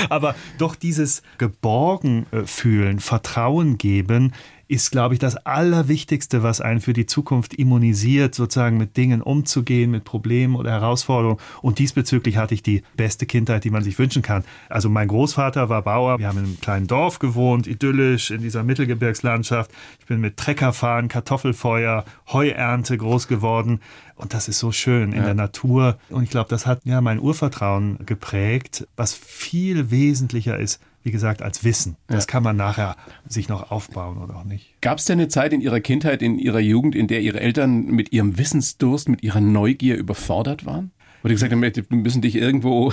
[0.08, 4.32] aber doch dieses Geborgen fühlen, Vertrauen geben,
[4.70, 9.90] ist, glaube ich, das Allerwichtigste, was einen für die Zukunft immunisiert, sozusagen mit Dingen umzugehen,
[9.90, 11.40] mit Problemen oder Herausforderungen.
[11.60, 14.44] Und diesbezüglich hatte ich die beste Kindheit, die man sich wünschen kann.
[14.68, 16.20] Also mein Großvater war Bauer.
[16.20, 19.72] Wir haben in einem kleinen Dorf gewohnt, idyllisch in dieser Mittelgebirgslandschaft.
[19.98, 23.80] Ich bin mit Treckerfahren, Kartoffelfeuer, Heuernte groß geworden.
[24.14, 25.24] Und das ist so schön in ja.
[25.24, 25.98] der Natur.
[26.10, 31.42] Und ich glaube, das hat ja mein Urvertrauen geprägt, was viel wesentlicher ist wie gesagt,
[31.42, 31.96] als Wissen.
[32.06, 32.26] Das ja.
[32.26, 34.74] kann man nachher sich noch aufbauen oder auch nicht.
[34.80, 37.86] Gab es denn eine Zeit in Ihrer Kindheit, in Ihrer Jugend, in der Ihre Eltern
[37.86, 40.90] mit ihrem Wissensdurst, mit ihrer Neugier überfordert waren?
[41.22, 42.92] Oder gesagt haben, wir müssen dich irgendwo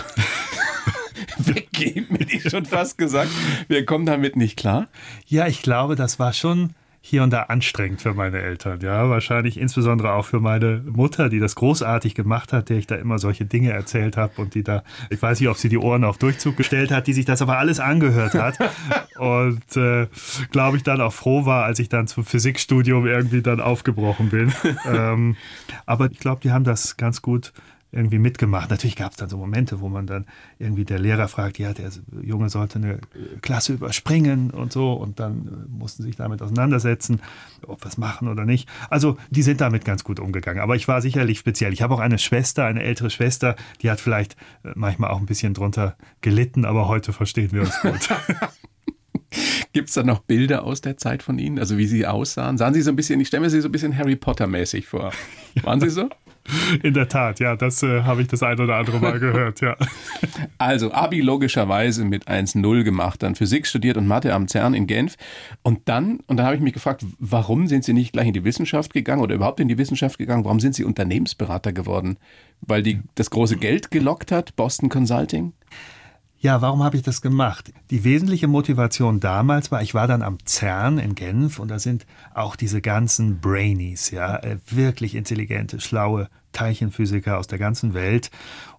[1.38, 3.30] weggeben, hätte ich schon fast gesagt.
[3.68, 4.88] Wir kommen damit nicht klar.
[5.26, 8.82] Ja, ich glaube, das war schon hier und da anstrengend für meine Eltern.
[8.82, 12.96] Ja, wahrscheinlich insbesondere auch für meine Mutter, die das großartig gemacht hat, der ich da
[12.96, 16.04] immer solche Dinge erzählt habe und die da, ich weiß nicht, ob sie die Ohren
[16.04, 18.58] auf Durchzug gestellt hat, die sich das aber alles angehört hat
[19.18, 20.08] und äh,
[20.52, 24.52] glaube ich dann auch froh war, als ich dann zum Physikstudium irgendwie dann aufgebrochen bin.
[24.86, 25.38] ähm,
[25.86, 27.54] aber ich glaube, die haben das ganz gut
[27.92, 28.70] irgendwie mitgemacht.
[28.70, 30.26] Natürlich gab es dann so Momente, wo man dann
[30.60, 31.90] irgendwie der Lehrer fragt, ja, der
[32.22, 33.00] Junge sollte eine
[33.42, 37.22] Klasse überspringen und so und dann äh, mussten sich damit auseinandersetzen,
[37.66, 38.68] ob wir es machen oder nicht.
[38.90, 40.62] Also die sind damit ganz gut umgegangen.
[40.62, 41.72] Aber ich war sicherlich speziell.
[41.74, 45.26] Ich habe auch eine Schwester, eine ältere Schwester, die hat vielleicht äh, manchmal auch ein
[45.26, 48.10] bisschen drunter gelitten, aber heute verstehen wir uns gut.
[49.74, 51.60] Gibt es da noch Bilder aus der Zeit von Ihnen?
[51.60, 52.58] Also wie Sie aussahen?
[52.58, 55.12] Sahen Sie so ein bisschen, ich stelle mir Sie so ein bisschen Harry Potter-mäßig vor.
[55.64, 56.10] Waren Sie so?
[56.84, 59.76] In der Tat, ja, das äh, habe ich das ein oder andere Mal gehört, ja.
[60.58, 65.16] Also Abi logischerweise mit 1-0 gemacht, dann Physik studiert und Mathe am CERN in Genf.
[65.62, 68.44] Und dann, und dann habe ich mich gefragt, warum sind Sie nicht gleich in die
[68.44, 70.46] Wissenschaft gegangen oder überhaupt in die Wissenschaft gegangen?
[70.46, 72.18] Warum sind Sie Unternehmensberater geworden?
[72.62, 75.54] Weil die das große Geld gelockt hat, Boston Consulting?
[76.40, 77.74] Ja, warum habe ich das gemacht?
[77.90, 82.06] Die wesentliche Motivation damals war, ich war dann am CERN in Genf und da sind
[82.36, 88.30] auch diese ganzen Brainies, ja, äh, wirklich intelligente, schlaue Teilchenphysiker aus der ganzen Welt.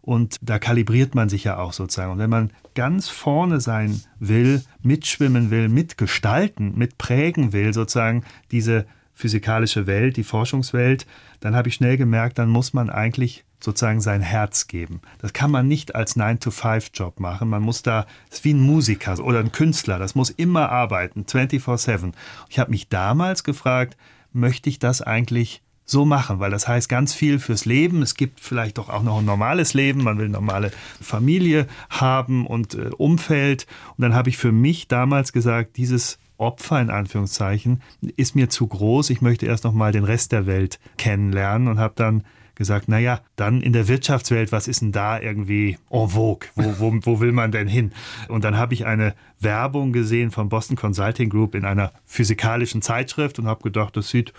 [0.01, 2.13] Und da kalibriert man sich ja auch sozusagen.
[2.13, 8.87] Und wenn man ganz vorne sein will, mitschwimmen will, mitgestalten, mitprägen will, sozusagen diese
[9.19, 11.05] physikalische Welt, die Forschungswelt,
[11.41, 15.01] dann habe ich schnell gemerkt, dann muss man eigentlich sozusagen sein Herz geben.
[15.19, 17.49] Das kann man nicht als 9-to-5-Job machen.
[17.49, 21.25] Man muss da, das ist wie ein Musiker oder ein Künstler, das muss immer arbeiten,
[21.25, 22.13] 24-7.
[22.49, 23.97] Ich habe mich damals gefragt,
[24.33, 28.03] möchte ich das eigentlich so machen, weil das heißt ganz viel fürs Leben.
[28.03, 30.05] Es gibt vielleicht doch auch noch ein normales Leben.
[30.05, 33.67] Man will eine normale Familie haben und äh, Umfeld.
[33.97, 37.83] Und dann habe ich für mich damals gesagt, dieses Opfer in Anführungszeichen
[38.17, 39.11] ist mir zu groß.
[39.11, 42.25] Ich möchte erst noch mal den Rest der Welt kennenlernen und habe dann
[42.55, 46.49] gesagt, naja, dann in der Wirtschaftswelt, was ist denn da irgendwie en vogue?
[46.57, 47.93] Wo, wo, wo will man denn hin?
[48.29, 53.39] Und dann habe ich eine Werbung gesehen von Boston Consulting Group in einer physikalischen Zeitschrift
[53.39, 54.33] und habe gedacht, das sieht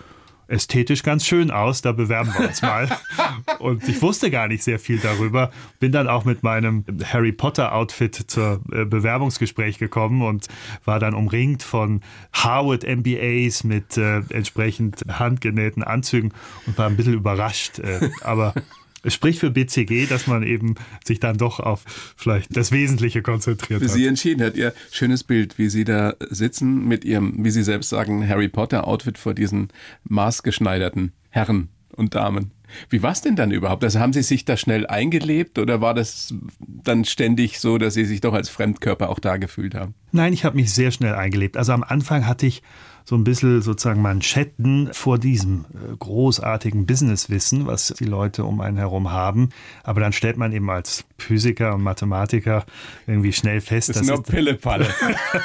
[0.49, 2.89] ästhetisch ganz schön aus, da bewerben wir uns mal.
[3.59, 5.51] und ich wusste gar nicht sehr viel darüber.
[5.79, 10.47] Bin dann auch mit meinem Harry Potter Outfit zur äh, Bewerbungsgespräch gekommen und
[10.85, 12.01] war dann umringt von
[12.33, 16.33] Harvard MBAs mit äh, entsprechend handgenähten Anzügen
[16.65, 17.79] und war ein bisschen überrascht.
[17.79, 18.53] Äh, aber
[19.03, 21.83] es spricht für BCG, dass man eben sich dann doch auf
[22.17, 23.89] vielleicht das Wesentliche konzentriert hat.
[23.89, 24.55] Sie entschieden hat.
[24.55, 28.87] Ihr schönes Bild, wie Sie da sitzen mit Ihrem, wie Sie selbst sagen, Harry Potter
[28.87, 29.69] Outfit vor diesen
[30.03, 32.51] maßgeschneiderten Herren und Damen.
[32.89, 33.83] Wie war es denn dann überhaupt?
[33.83, 38.05] Also haben Sie sich da schnell eingelebt oder war das dann ständig so, dass Sie
[38.05, 39.95] sich doch als Fremdkörper auch da gefühlt haben?
[40.11, 41.57] Nein, ich habe mich sehr schnell eingelebt.
[41.57, 42.61] Also am Anfang hatte ich
[43.09, 48.77] so ein bisschen sozusagen Manschetten vor diesem äh, großartigen Businesswissen, was die Leute um einen
[48.77, 49.49] herum haben.
[49.81, 52.65] Aber dann stellt man eben als Physiker und Mathematiker
[53.07, 54.87] irgendwie schnell fest, das ist nur Pillepalle.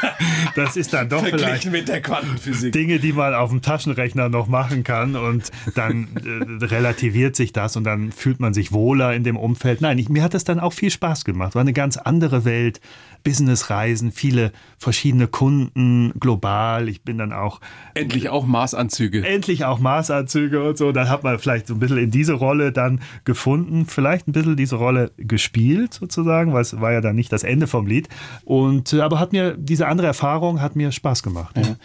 [0.57, 2.73] das ist dann doch vielleicht mit der Quantenphysik.
[2.73, 7.77] Dinge, die man auf dem Taschenrechner noch machen kann und dann äh, relativiert sich das
[7.77, 9.81] und dann fühlt man sich wohler in dem Umfeld.
[9.81, 11.55] Nein, ich, mir hat das dann auch viel Spaß gemacht.
[11.55, 12.81] War eine ganz andere Welt.
[13.25, 16.91] Businessreisen, viele verschiedene Kunden global.
[16.91, 17.61] Ich bin dann auch
[17.95, 19.27] endlich auch Maßanzüge.
[19.27, 20.93] Endlich auch Maßanzüge und so.
[20.93, 24.57] Dann hat man vielleicht so ein bisschen in diese Rolle dann gefunden, vielleicht ein bisschen
[24.57, 25.64] diese Rolle gespielt
[25.95, 28.09] sozusagen, weil es war ja dann nicht das Ende vom Lied.
[28.45, 31.57] Und äh, aber hat mir diese andere Erfahrung hat mir Spaß gemacht.
[31.57, 31.77] Ja.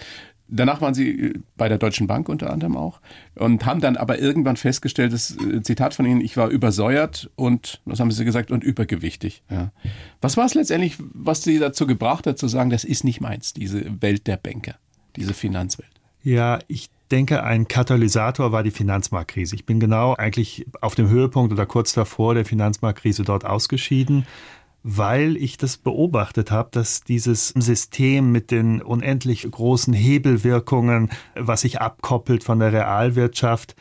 [0.51, 2.99] Danach waren Sie äh, bei der Deutschen Bank unter anderem auch
[3.35, 7.81] und haben dann aber irgendwann festgestellt, das äh, Zitat von Ihnen, ich war übersäuert und,
[7.85, 9.43] was haben Sie gesagt, und übergewichtig.
[9.49, 9.71] Ja.
[10.21, 13.53] Was war es letztendlich, was Sie dazu gebracht hat, zu sagen, das ist nicht meins,
[13.53, 14.75] diese Welt der Banker,
[15.15, 15.89] diese Finanzwelt?
[16.23, 19.55] Ja, ich denke, ein Katalysator war die Finanzmarktkrise.
[19.55, 24.25] Ich bin genau eigentlich auf dem Höhepunkt oder kurz davor der Finanzmarktkrise dort ausgeschieden
[24.83, 31.81] weil ich das beobachtet habe, dass dieses System mit den unendlich großen Hebelwirkungen, was sich
[31.81, 33.75] abkoppelt von der Realwirtschaft,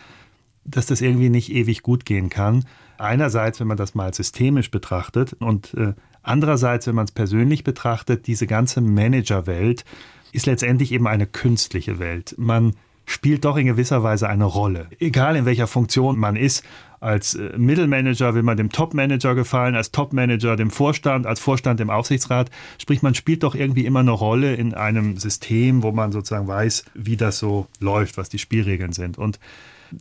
[0.65, 2.65] dass das irgendwie nicht ewig gut gehen kann.
[2.99, 8.27] Einerseits, wenn man das mal systemisch betrachtet und äh, andererseits, wenn man es persönlich betrachtet,
[8.27, 9.85] diese ganze Managerwelt
[10.33, 12.35] ist letztendlich eben eine künstliche Welt.
[12.39, 12.75] Man
[13.09, 14.87] spielt doch in gewisser Weise eine Rolle.
[14.99, 16.65] Egal in welcher Funktion man ist,
[17.01, 21.91] als äh, Mittelmanager will man dem Topmanager gefallen, als Topmanager dem Vorstand, als Vorstand dem
[21.91, 22.51] Aufsichtsrat.
[22.79, 26.85] Sprich, man spielt doch irgendwie immer eine Rolle in einem System, wo man sozusagen weiß,
[26.95, 29.17] wie das so läuft, was die Spielregeln sind.
[29.17, 29.39] Und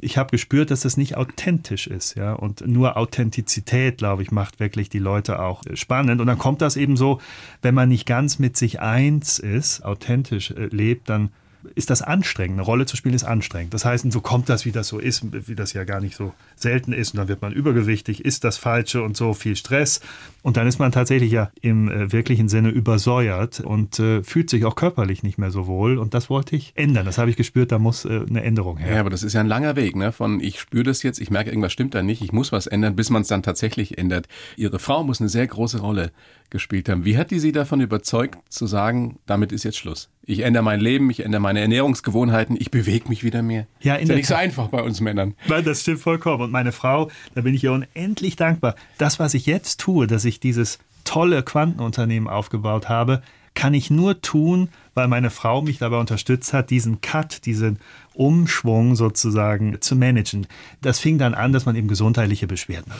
[0.02, 2.34] ich habe gespürt, dass das nicht authentisch ist, ja.
[2.34, 6.20] Und nur Authentizität, glaube ich, macht wirklich die Leute auch äh, spannend.
[6.20, 7.22] Und dann kommt das eben so,
[7.62, 11.30] wenn man nicht ganz mit sich eins ist, authentisch äh, lebt, dann
[11.75, 12.58] ist das anstrengend.
[12.58, 13.73] Eine Rolle zu spielen ist anstrengend.
[13.73, 16.34] Das heißt, so kommt das, wie das so ist, wie das ja gar nicht so
[16.56, 17.13] selten ist.
[17.13, 20.01] Und dann wird man übergewichtig, ist das Falsche und so viel Stress.
[20.41, 24.65] Und dann ist man tatsächlich ja im äh, wirklichen Sinne übersäuert und äh, fühlt sich
[24.65, 25.97] auch körperlich nicht mehr so wohl.
[25.97, 27.06] Und das wollte ich ändern.
[27.06, 28.95] Das habe ich gespürt, da muss äh, eine Änderung her.
[28.95, 30.12] Ja, aber das ist ja ein langer Weg, ne?
[30.12, 32.95] Von ich spüre das jetzt, ich merke, irgendwas stimmt da nicht, ich muss was ändern,
[32.95, 34.27] bis man es dann tatsächlich ändert.
[34.56, 36.12] Ihre Frau muss eine sehr große Rolle
[36.49, 37.06] gespielt haben.
[37.06, 40.10] Wie hat die Sie davon überzeugt, zu sagen, damit ist jetzt Schluss?
[40.30, 43.66] Ich ändere mein Leben, ich ändere meine Ernährungsgewohnheiten, ich bewege mich wieder mehr.
[43.80, 45.36] Ja, in ist ja nicht so einfach bei uns Männern.
[45.48, 46.44] Nein, das stimmt vollkommen.
[46.44, 48.76] Und meine Frau, da bin ich ihr unendlich dankbar.
[48.98, 53.22] Das, was ich jetzt tue, dass ich dieses tolle Quantenunternehmen aufgebaut habe,
[53.54, 57.80] kann ich nur tun, weil meine Frau mich dabei unterstützt hat, diesen Cut, diesen
[58.13, 60.46] Umschwung sozusagen zu managen.
[60.82, 63.00] Das fing dann an, dass man eben gesundheitliche Beschwerden hat.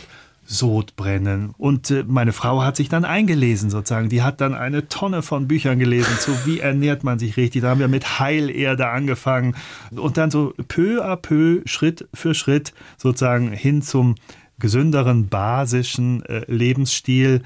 [0.50, 1.54] Sodbrennen.
[1.58, 4.10] Und äh, meine Frau hat sich dann eingelesen sozusagen.
[4.10, 7.62] Die hat dann eine Tonne von Büchern gelesen zu wie ernährt man sich richtig.
[7.62, 9.56] Da haben wir mit Heilerde angefangen
[9.92, 14.16] und dann so peu à peu, Schritt für Schritt sozusagen hin zum
[14.58, 17.44] gesünderen, basischen äh, Lebensstil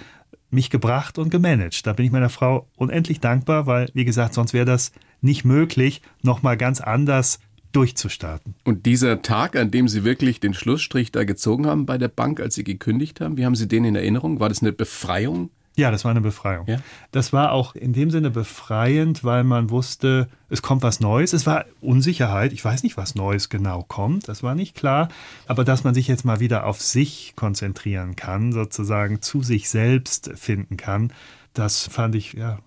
[0.52, 1.88] mich gebracht und gemanagt.
[1.88, 6.02] Da bin ich meiner Frau unendlich dankbar, weil, wie gesagt, sonst wäre das nicht möglich,
[6.22, 7.40] nochmal ganz anders
[7.72, 8.56] durchzustarten.
[8.64, 12.40] Und dieser Tag, an dem Sie wirklich den Schlussstrich da gezogen haben bei der Bank,
[12.40, 14.40] als Sie gekündigt haben, wie haben Sie den in Erinnerung?
[14.40, 15.50] War das eine Befreiung?
[15.78, 16.68] Ja, das war eine Befreiung.
[16.68, 16.80] Ja?
[17.12, 21.32] Das war auch in dem Sinne befreiend, weil man wusste, es kommt was Neues.
[21.32, 22.52] Es war Unsicherheit.
[22.52, 24.28] Ich weiß nicht, was Neues genau kommt.
[24.28, 25.08] Das war nicht klar.
[25.48, 30.32] Aber dass man sich jetzt mal wieder auf sich konzentrieren kann, sozusagen zu sich selbst
[30.36, 31.14] finden kann,
[31.54, 32.60] das fand ich ja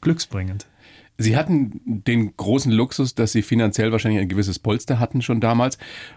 [0.00, 0.66] glücksbringend.
[1.20, 5.76] Sie hatten den großen Luxus, dass Sie finanziell wahrscheinlich ein gewisses Polster hatten schon damals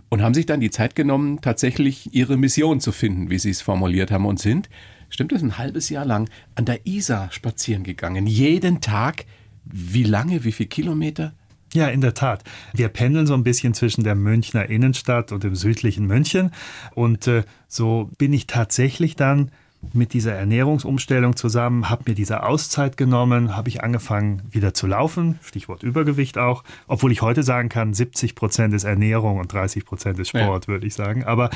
[0.10, 3.62] und haben sich dann die Zeit genommen, tatsächlich Ihre Mission zu finden, wie Sie es
[3.62, 4.70] formuliert haben und sind,
[5.10, 8.28] stimmt das, ein halbes Jahr lang an der Isar spazieren gegangen.
[8.28, 9.26] Jeden Tag.
[9.64, 11.34] Wie lange, wie viele Kilometer?
[11.74, 12.44] Ja, in der Tat.
[12.74, 16.52] Wir pendeln so ein bisschen zwischen der Münchner Innenstadt und dem südlichen München.
[16.94, 19.52] Und äh, so bin ich tatsächlich dann
[19.94, 25.40] mit dieser Ernährungsumstellung zusammen, habe mir diese Auszeit genommen, habe ich angefangen wieder zu laufen,
[25.44, 30.20] Stichwort Übergewicht auch, obwohl ich heute sagen kann, 70 Prozent ist Ernährung und 30 Prozent
[30.20, 30.68] ist Sport, ja.
[30.68, 31.24] würde ich sagen.
[31.24, 31.50] Aber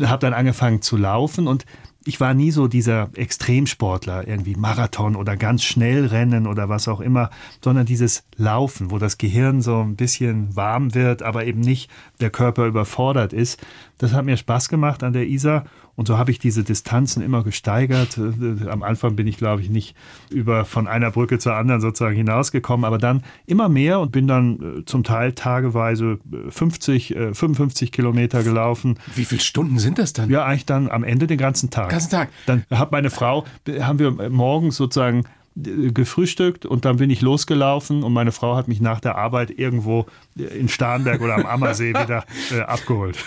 [0.00, 1.64] habe dann angefangen zu laufen und
[2.04, 7.00] ich war nie so dieser Extremsportler, irgendwie Marathon oder ganz schnell rennen oder was auch
[7.00, 7.30] immer,
[7.62, 12.30] sondern dieses Laufen, wo das Gehirn so ein bisschen warm wird, aber eben nicht der
[12.30, 13.60] Körper überfordert ist.
[13.98, 15.66] Das hat mir Spaß gemacht an der Isar
[16.00, 18.16] und so habe ich diese Distanzen immer gesteigert.
[18.16, 19.94] Äh, am Anfang bin ich, glaube ich, nicht
[20.30, 24.78] über von einer Brücke zur anderen sozusagen hinausgekommen, aber dann immer mehr und bin dann
[24.78, 28.98] äh, zum Teil tageweise 50, äh, 55 Kilometer gelaufen.
[29.14, 30.30] Wie viele Stunden sind das dann?
[30.30, 31.89] Ja, eigentlich dann am Ende den ganzen Tag.
[31.90, 32.28] Ganzen Tag.
[32.46, 33.44] Dann hat meine Frau,
[33.80, 35.24] haben wir morgens sozusagen
[35.56, 40.06] gefrühstückt und dann bin ich losgelaufen und meine Frau hat mich nach der Arbeit irgendwo
[40.36, 43.18] in Starnberg oder am Ammersee wieder äh, abgeholt.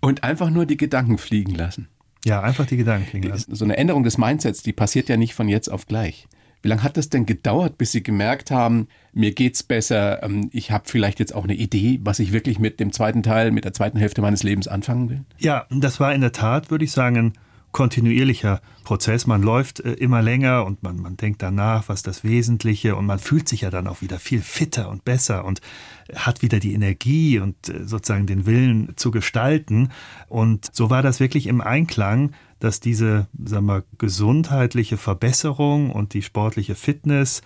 [0.00, 1.88] Und einfach nur die Gedanken fliegen lassen.
[2.24, 3.54] Ja, einfach die Gedanken klingen lassen.
[3.54, 6.26] So eine Änderung des Mindsets, die passiert ja nicht von jetzt auf gleich.
[6.62, 10.70] Wie lange hat das denn gedauert, bis Sie gemerkt haben, mir geht's besser, ähm, ich
[10.70, 13.74] habe vielleicht jetzt auch eine Idee, was ich wirklich mit dem zweiten Teil, mit der
[13.74, 15.24] zweiten Hälfte meines Lebens anfangen will?
[15.38, 17.34] Ja, das war in der Tat, würde ich sagen,
[17.74, 19.26] kontinuierlicher Prozess.
[19.26, 23.18] Man läuft äh, immer länger und man, man denkt danach, was das Wesentliche und man
[23.18, 25.60] fühlt sich ja dann auch wieder viel fitter und besser und
[26.14, 29.90] hat wieder die Energie und äh, sozusagen den Willen zu gestalten.
[30.28, 36.22] Und so war das wirklich im Einklang, dass diese, sagen wir, gesundheitliche Verbesserung und die
[36.22, 37.42] sportliche Fitness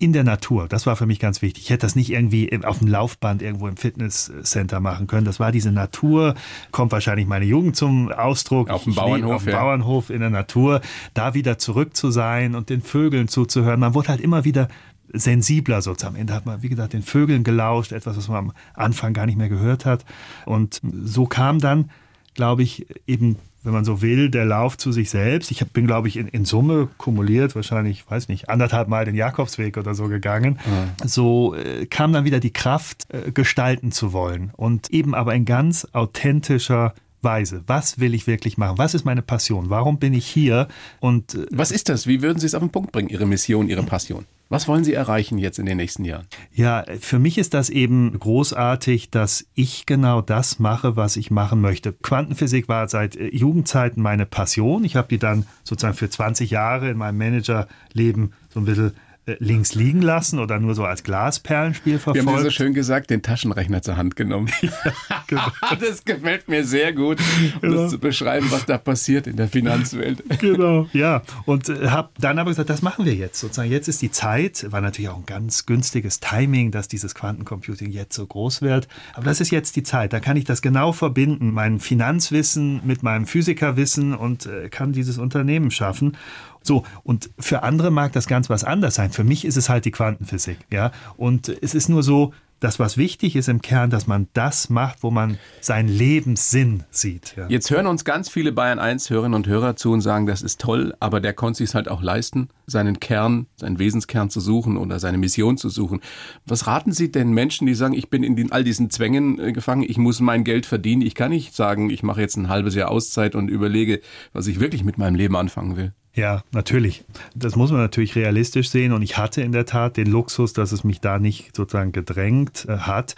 [0.00, 0.66] in der Natur.
[0.66, 1.64] Das war für mich ganz wichtig.
[1.64, 5.26] Ich hätte das nicht irgendwie auf dem Laufband irgendwo im Fitnesscenter machen können.
[5.26, 6.34] Das war diese Natur,
[6.72, 8.70] kommt wahrscheinlich meine Jugend zum Ausdruck.
[8.70, 9.34] Auf dem Bauernhof.
[9.34, 9.60] Auf dem ja.
[9.60, 10.80] Bauernhof in der Natur,
[11.12, 13.78] da wieder zurück zu sein und den Vögeln zuzuhören.
[13.78, 14.68] Man wurde halt immer wieder
[15.12, 16.14] sensibler sozusagen.
[16.14, 19.26] Am Ende hat man, wie gesagt, den Vögeln gelauscht, etwas, was man am Anfang gar
[19.26, 20.06] nicht mehr gehört hat.
[20.46, 21.90] Und so kam dann,
[22.34, 25.50] glaube ich, eben wenn man so will, der Lauf zu sich selbst.
[25.50, 29.76] Ich bin, glaube ich, in, in Summe kumuliert, wahrscheinlich, weiß nicht, anderthalb Mal den Jakobsweg
[29.76, 30.58] oder so gegangen.
[30.64, 31.08] Mhm.
[31.08, 34.50] So äh, kam dann wieder die Kraft, äh, gestalten zu wollen.
[34.56, 37.62] Und eben aber in ganz authentischer Weise.
[37.66, 38.78] Was will ich wirklich machen?
[38.78, 39.68] Was ist meine Passion?
[39.68, 40.68] Warum bin ich hier?
[41.00, 42.06] Und äh, was ist das?
[42.06, 44.24] Wie würden Sie es auf den Punkt bringen, Ihre Mission, Ihre Passion?
[44.50, 46.26] Was wollen Sie erreichen jetzt in den nächsten Jahren?
[46.52, 51.60] Ja, für mich ist das eben großartig, dass ich genau das mache, was ich machen
[51.60, 51.92] möchte.
[51.92, 54.82] Quantenphysik war seit äh, Jugendzeiten meine Passion.
[54.82, 58.94] Ich habe die dann sozusagen für 20 Jahre in meinem Managerleben so ein bisschen
[59.38, 62.26] links liegen lassen oder nur so als Glasperlenspiel verfolgt.
[62.26, 64.50] Wir haben so schön gesagt, den Taschenrechner zur Hand genommen.
[65.26, 65.42] genau.
[65.80, 67.82] das gefällt mir sehr gut, um genau.
[67.82, 70.22] das zu beschreiben, was da passiert in der Finanzwelt.
[70.40, 71.22] genau, ja.
[71.46, 73.40] Und äh, habe dann aber gesagt, das machen wir jetzt.
[73.40, 74.66] Sozusagen jetzt ist die Zeit.
[74.70, 78.88] War natürlich auch ein ganz günstiges Timing, dass dieses Quantencomputing jetzt so groß wird.
[79.14, 80.12] Aber das ist jetzt die Zeit.
[80.12, 85.18] Da kann ich das genau verbinden, mein Finanzwissen mit meinem Physikerwissen und äh, kann dieses
[85.18, 86.16] Unternehmen schaffen.
[86.62, 89.10] So, und für andere mag das ganz was anders sein.
[89.10, 90.92] Für mich ist es halt die Quantenphysik, ja.
[91.16, 95.02] Und es ist nur so, das, was wichtig ist im Kern, dass man das macht,
[95.02, 97.34] wo man seinen Lebenssinn sieht.
[97.36, 97.48] Ja.
[97.48, 100.60] Jetzt hören uns ganz viele Bayern 1 Hörerinnen und Hörer zu und sagen, das ist
[100.60, 104.98] toll, aber der konnte sich halt auch leisten, seinen Kern, seinen Wesenskern zu suchen oder
[104.98, 106.00] seine Mission zu suchen.
[106.44, 109.52] Was raten Sie denn Menschen, die sagen, ich bin in den, all diesen Zwängen äh,
[109.52, 112.74] gefangen, ich muss mein Geld verdienen, ich kann nicht sagen, ich mache jetzt ein halbes
[112.74, 114.00] Jahr Auszeit und überlege,
[114.32, 115.94] was ich wirklich mit meinem Leben anfangen will?
[116.14, 117.04] Ja, natürlich.
[117.34, 118.92] Das muss man natürlich realistisch sehen.
[118.92, 122.66] Und ich hatte in der Tat den Luxus, dass es mich da nicht sozusagen gedrängt
[122.68, 123.14] äh, hat.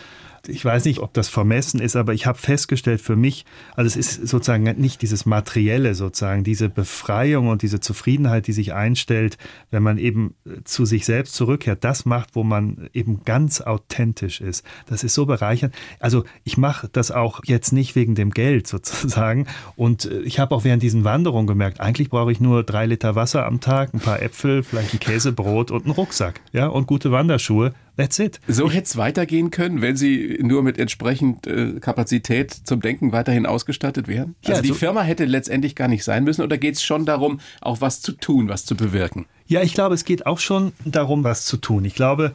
[0.48, 3.44] Ich weiß nicht, ob das vermessen ist, aber ich habe festgestellt für mich,
[3.77, 8.73] also es ist sozusagen nicht dieses Materielle sozusagen, diese Befreiung und diese Zufriedenheit, die sich
[8.73, 9.38] einstellt,
[9.71, 14.64] wenn man eben zu sich selbst zurückkehrt, das macht, wo man eben ganz authentisch ist.
[14.87, 15.75] Das ist so bereichernd.
[16.00, 19.46] Also ich mache das auch jetzt nicht wegen dem Geld sozusagen
[19.77, 23.46] und ich habe auch während diesen Wanderungen gemerkt, eigentlich brauche ich nur drei Liter Wasser
[23.46, 27.75] am Tag, ein paar Äpfel, vielleicht ein Käsebrot und einen Rucksack, ja, und gute Wanderschuhe.
[27.96, 28.40] That's it.
[28.48, 33.44] So hätte es weitergehen können, wenn Sie nur mit entsprechend äh, Kapazität zum Denken weiterhin
[33.44, 34.34] ausgestattet wären?
[34.44, 37.04] Also ja, die so Firma hätte letztendlich gar nicht sein müssen oder geht es schon
[37.04, 39.26] darum, auch was zu tun, was zu bewirken?
[39.46, 41.84] Ja, ich glaube, es geht auch schon darum, was zu tun.
[41.84, 42.32] Ich glaube,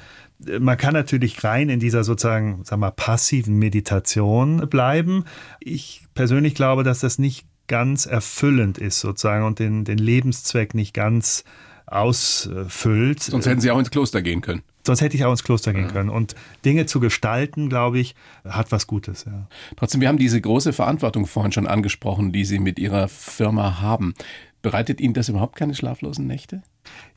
[0.59, 5.25] man kann natürlich rein in dieser sozusagen, sag mal, passiven Meditation bleiben.
[5.59, 10.93] Ich persönlich glaube, dass das nicht ganz erfüllend ist sozusagen und den, den Lebenszweck nicht
[10.93, 11.43] ganz
[11.85, 13.23] ausfüllt.
[13.23, 14.61] Sonst hätten Sie auch ins Kloster gehen können.
[14.87, 16.09] Sonst hätte ich auch ins Kloster gehen können.
[16.09, 16.33] Und
[16.63, 18.15] Dinge zu gestalten, glaube ich,
[18.47, 19.25] hat was Gutes.
[19.25, 19.49] Ja.
[19.75, 24.13] Trotzdem, wir haben diese große Verantwortung vorhin schon angesprochen, die Sie mit Ihrer Firma haben.
[24.61, 26.63] Bereitet Ihnen das überhaupt keine schlaflosen Nächte?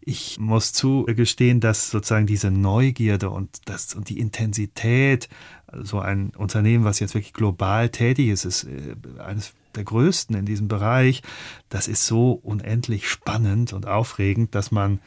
[0.01, 5.29] Ich muss zugestehen, dass sozusagen diese Neugierde und, das, und die Intensität,
[5.73, 10.45] so ein Unternehmen, was jetzt wirklich global tätig ist, ist äh, eines der größten in
[10.45, 11.23] diesem Bereich.
[11.68, 14.99] Das ist so unendlich spannend und aufregend, dass man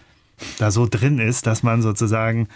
[0.60, 2.48] da so drin ist, dass man sozusagen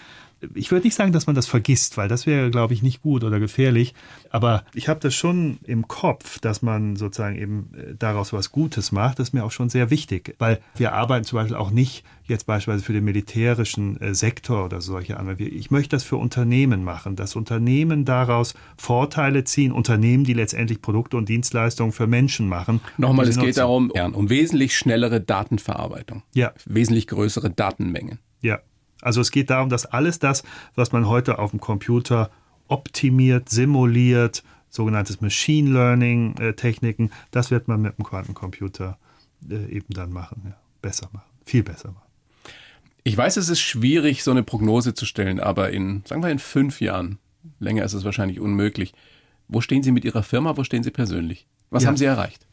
[0.54, 3.24] ich würde nicht sagen, dass man das vergisst, weil das wäre, glaube ich, nicht gut
[3.24, 3.94] oder gefährlich.
[4.30, 8.92] Aber ich habe das schon im Kopf, dass man sozusagen eben äh, daraus was Gutes
[8.92, 9.20] macht.
[9.20, 12.46] Das ist mir auch schon sehr wichtig, weil wir arbeiten zum Beispiel auch nicht jetzt
[12.46, 15.40] beispielsweise für den militärischen äh, Sektor oder solche anderen.
[15.40, 21.18] Ich möchte das für Unternehmen machen, dass Unternehmen daraus Vorteile ziehen, Unternehmen, die letztendlich Produkte
[21.18, 22.82] und Dienstleistungen für Menschen machen.
[22.98, 26.24] Nochmal, es geht darum, um wesentlich schnellere Datenverarbeitung.
[26.34, 26.54] Ja.
[26.66, 28.20] Wesentlich größere Datenmengen.
[28.42, 28.60] Ja.
[29.02, 30.44] Also es geht darum, dass alles das,
[30.76, 32.32] was man heute auf dem Computer
[32.68, 38.98] optimiert, simuliert, sogenanntes Machine Learning äh, Techniken, das wird man mit dem Quantencomputer
[39.50, 40.58] äh, eben dann machen, ja.
[40.82, 42.08] besser machen, viel besser machen.
[43.04, 46.40] Ich weiß, es ist schwierig, so eine Prognose zu stellen, aber in, sagen wir, in
[46.40, 47.20] fünf Jahren,
[47.60, 48.94] länger ist es wahrscheinlich unmöglich.
[49.48, 50.58] Wo stehen Sie mit Ihrer Firma?
[50.58, 51.48] Wo stehen Sie persönlich?
[51.70, 51.88] Was ja.
[51.88, 52.47] haben Sie erreicht?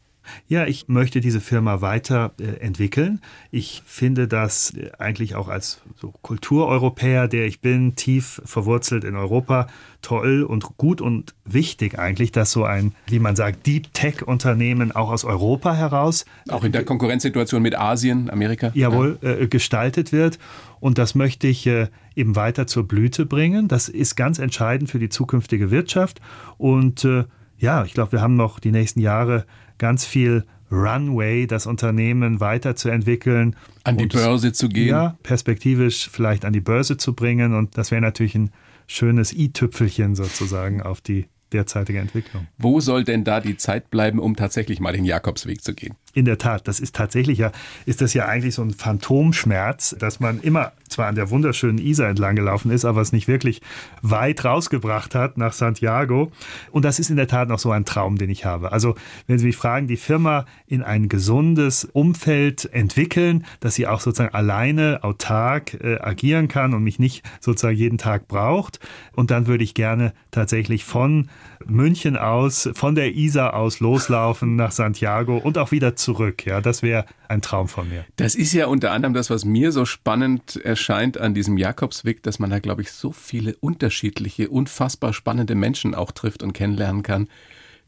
[0.47, 3.21] Ja, ich möchte diese Firma weiterentwickeln.
[3.51, 9.03] Äh, ich finde das äh, eigentlich auch als so Kultureuropäer, der ich bin, tief verwurzelt
[9.03, 9.67] in Europa,
[10.01, 14.91] toll und gut und wichtig eigentlich, dass so ein, wie man sagt, Deep Tech Unternehmen
[14.91, 16.25] auch aus Europa heraus.
[16.49, 18.71] Auch in der Konkurrenzsituation mit Asien, Amerika.
[18.73, 19.31] Jawohl, ja.
[19.31, 20.37] äh, gestaltet wird.
[20.79, 23.67] Und das möchte ich äh, eben weiter zur Blüte bringen.
[23.67, 26.21] Das ist ganz entscheidend für die zukünftige Wirtschaft.
[26.57, 27.25] Und äh,
[27.57, 29.45] ja, ich glaube, wir haben noch die nächsten Jahre
[29.77, 33.55] ganz viel Runway, das Unternehmen weiterzuentwickeln.
[33.83, 34.89] An die Börse zu gehen.
[34.89, 37.53] Ja, perspektivisch vielleicht an die Börse zu bringen.
[37.53, 38.51] Und das wäre natürlich ein
[38.87, 42.47] schönes i-Tüpfelchen sozusagen auf die derzeitige Entwicklung.
[42.57, 45.95] Wo soll denn da die Zeit bleiben, um tatsächlich mal den Jakobsweg zu gehen?
[46.13, 47.51] In der Tat, das ist tatsächlich ja,
[47.85, 52.09] ist das ja eigentlich so ein Phantomschmerz, dass man immer zwar an der wunderschönen Isar
[52.09, 53.61] entlang gelaufen ist, aber es nicht wirklich
[54.01, 56.31] weit rausgebracht hat nach Santiago.
[56.71, 58.71] Und das ist in der Tat noch so ein Traum, den ich habe.
[58.71, 58.95] Also,
[59.27, 64.33] wenn Sie mich fragen, die Firma in ein gesundes Umfeld entwickeln, dass sie auch sozusagen
[64.33, 68.79] alleine autark äh, agieren kann und mich nicht sozusagen jeden Tag braucht.
[69.13, 71.29] Und dann würde ich gerne tatsächlich von
[71.65, 76.45] München aus, von der Isar aus loslaufen nach Santiago und auch wieder zurück.
[76.45, 78.05] Ja, das wäre ein Traum von mir.
[78.17, 80.74] Das ist ja unter anderem das, was mir so spannend erscheint
[81.17, 86.11] an diesem Jakobsweg, dass man da, glaube ich, so viele unterschiedliche, unfassbar spannende Menschen auch
[86.11, 87.27] trifft und kennenlernen kann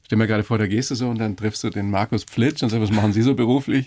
[0.08, 2.64] stell mir gerade vor, da gehst du so und dann triffst du den Markus Pflitsch
[2.64, 3.84] und sagst, was machen Sie so beruflich?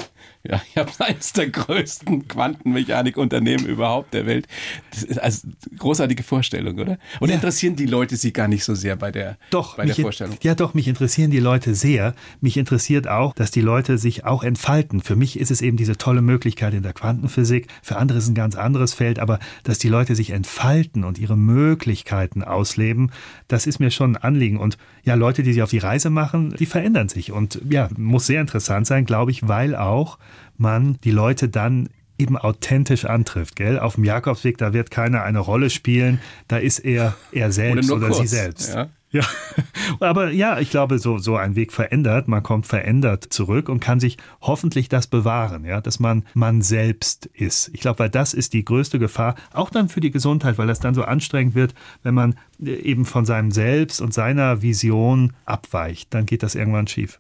[0.47, 4.47] Ja, ich habe eines der größten Quantenmechanikunternehmen überhaupt der Welt.
[4.91, 5.49] Das ist also
[5.79, 6.99] großartige Vorstellung, oder?
[7.21, 7.37] Und ja.
[7.37, 10.37] interessieren die Leute Sie gar nicht so sehr bei der, doch, bei der Vorstellung?
[10.43, 12.15] Ja, doch, mich interessieren die Leute sehr.
[12.43, 15.01] Mich interessiert auch, dass die Leute sich auch entfalten.
[15.01, 17.69] Für mich ist es eben diese tolle Möglichkeit in der Quantenphysik.
[17.83, 21.19] Für andere ist es ein ganz anderes Feld, aber dass die Leute sich entfalten und
[21.19, 23.11] ihre Möglichkeiten ausleben,
[23.49, 24.59] das ist mir schon ein Anliegen.
[24.59, 27.33] Und ja, Leute, die sich auf die Reise machen, die verändern sich.
[27.33, 30.19] Und ja, muss sehr interessant sein, glaube ich, weil auch
[30.57, 31.89] man die Leute dann
[32.19, 33.79] eben authentisch antrifft, gell?
[33.79, 38.07] Auf dem Jakobsweg, da wird keiner eine Rolle spielen, da ist er er selbst oder,
[38.07, 38.75] oder sie selbst.
[38.75, 38.91] Ja.
[39.13, 39.23] Ja,
[40.01, 43.99] aber ja, ich glaube, so, so ein Weg verändert, man kommt verändert zurück und kann
[43.99, 47.71] sich hoffentlich das bewahren, ja, dass man man selbst ist.
[47.73, 50.79] Ich glaube, weil das ist die größte Gefahr, auch dann für die Gesundheit, weil das
[50.79, 56.15] dann so anstrengend wird, wenn man äh, eben von seinem Selbst und seiner Vision abweicht,
[56.15, 57.19] dann geht das irgendwann schief.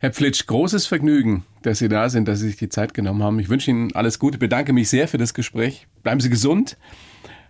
[0.00, 3.40] Herr Pflitsch, großes Vergnügen, dass Sie da sind, dass Sie sich die Zeit genommen haben.
[3.40, 5.88] Ich wünsche Ihnen alles Gute, bedanke mich sehr für das Gespräch.
[6.02, 6.76] Bleiben Sie gesund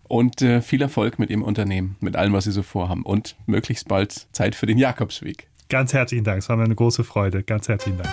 [0.08, 3.88] und äh, viel Erfolg mit Ihrem Unternehmen, mit allem, was Sie so vorhaben und möglichst
[3.88, 5.48] bald Zeit für den Jakobsweg.
[5.68, 7.42] Ganz herzlichen Dank, es war mir eine große Freude.
[7.42, 8.08] Ganz herzlichen Dank.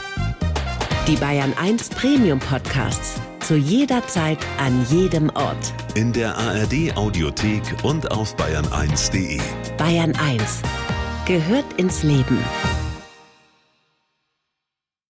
[1.07, 3.21] Die Bayern 1 Premium Podcasts.
[3.39, 5.73] Zu jeder Zeit, an jedem Ort.
[5.93, 9.39] In der ARD Audiothek und auf bayern1.de.
[9.77, 10.63] Bayern 1
[11.25, 12.39] gehört ins Leben.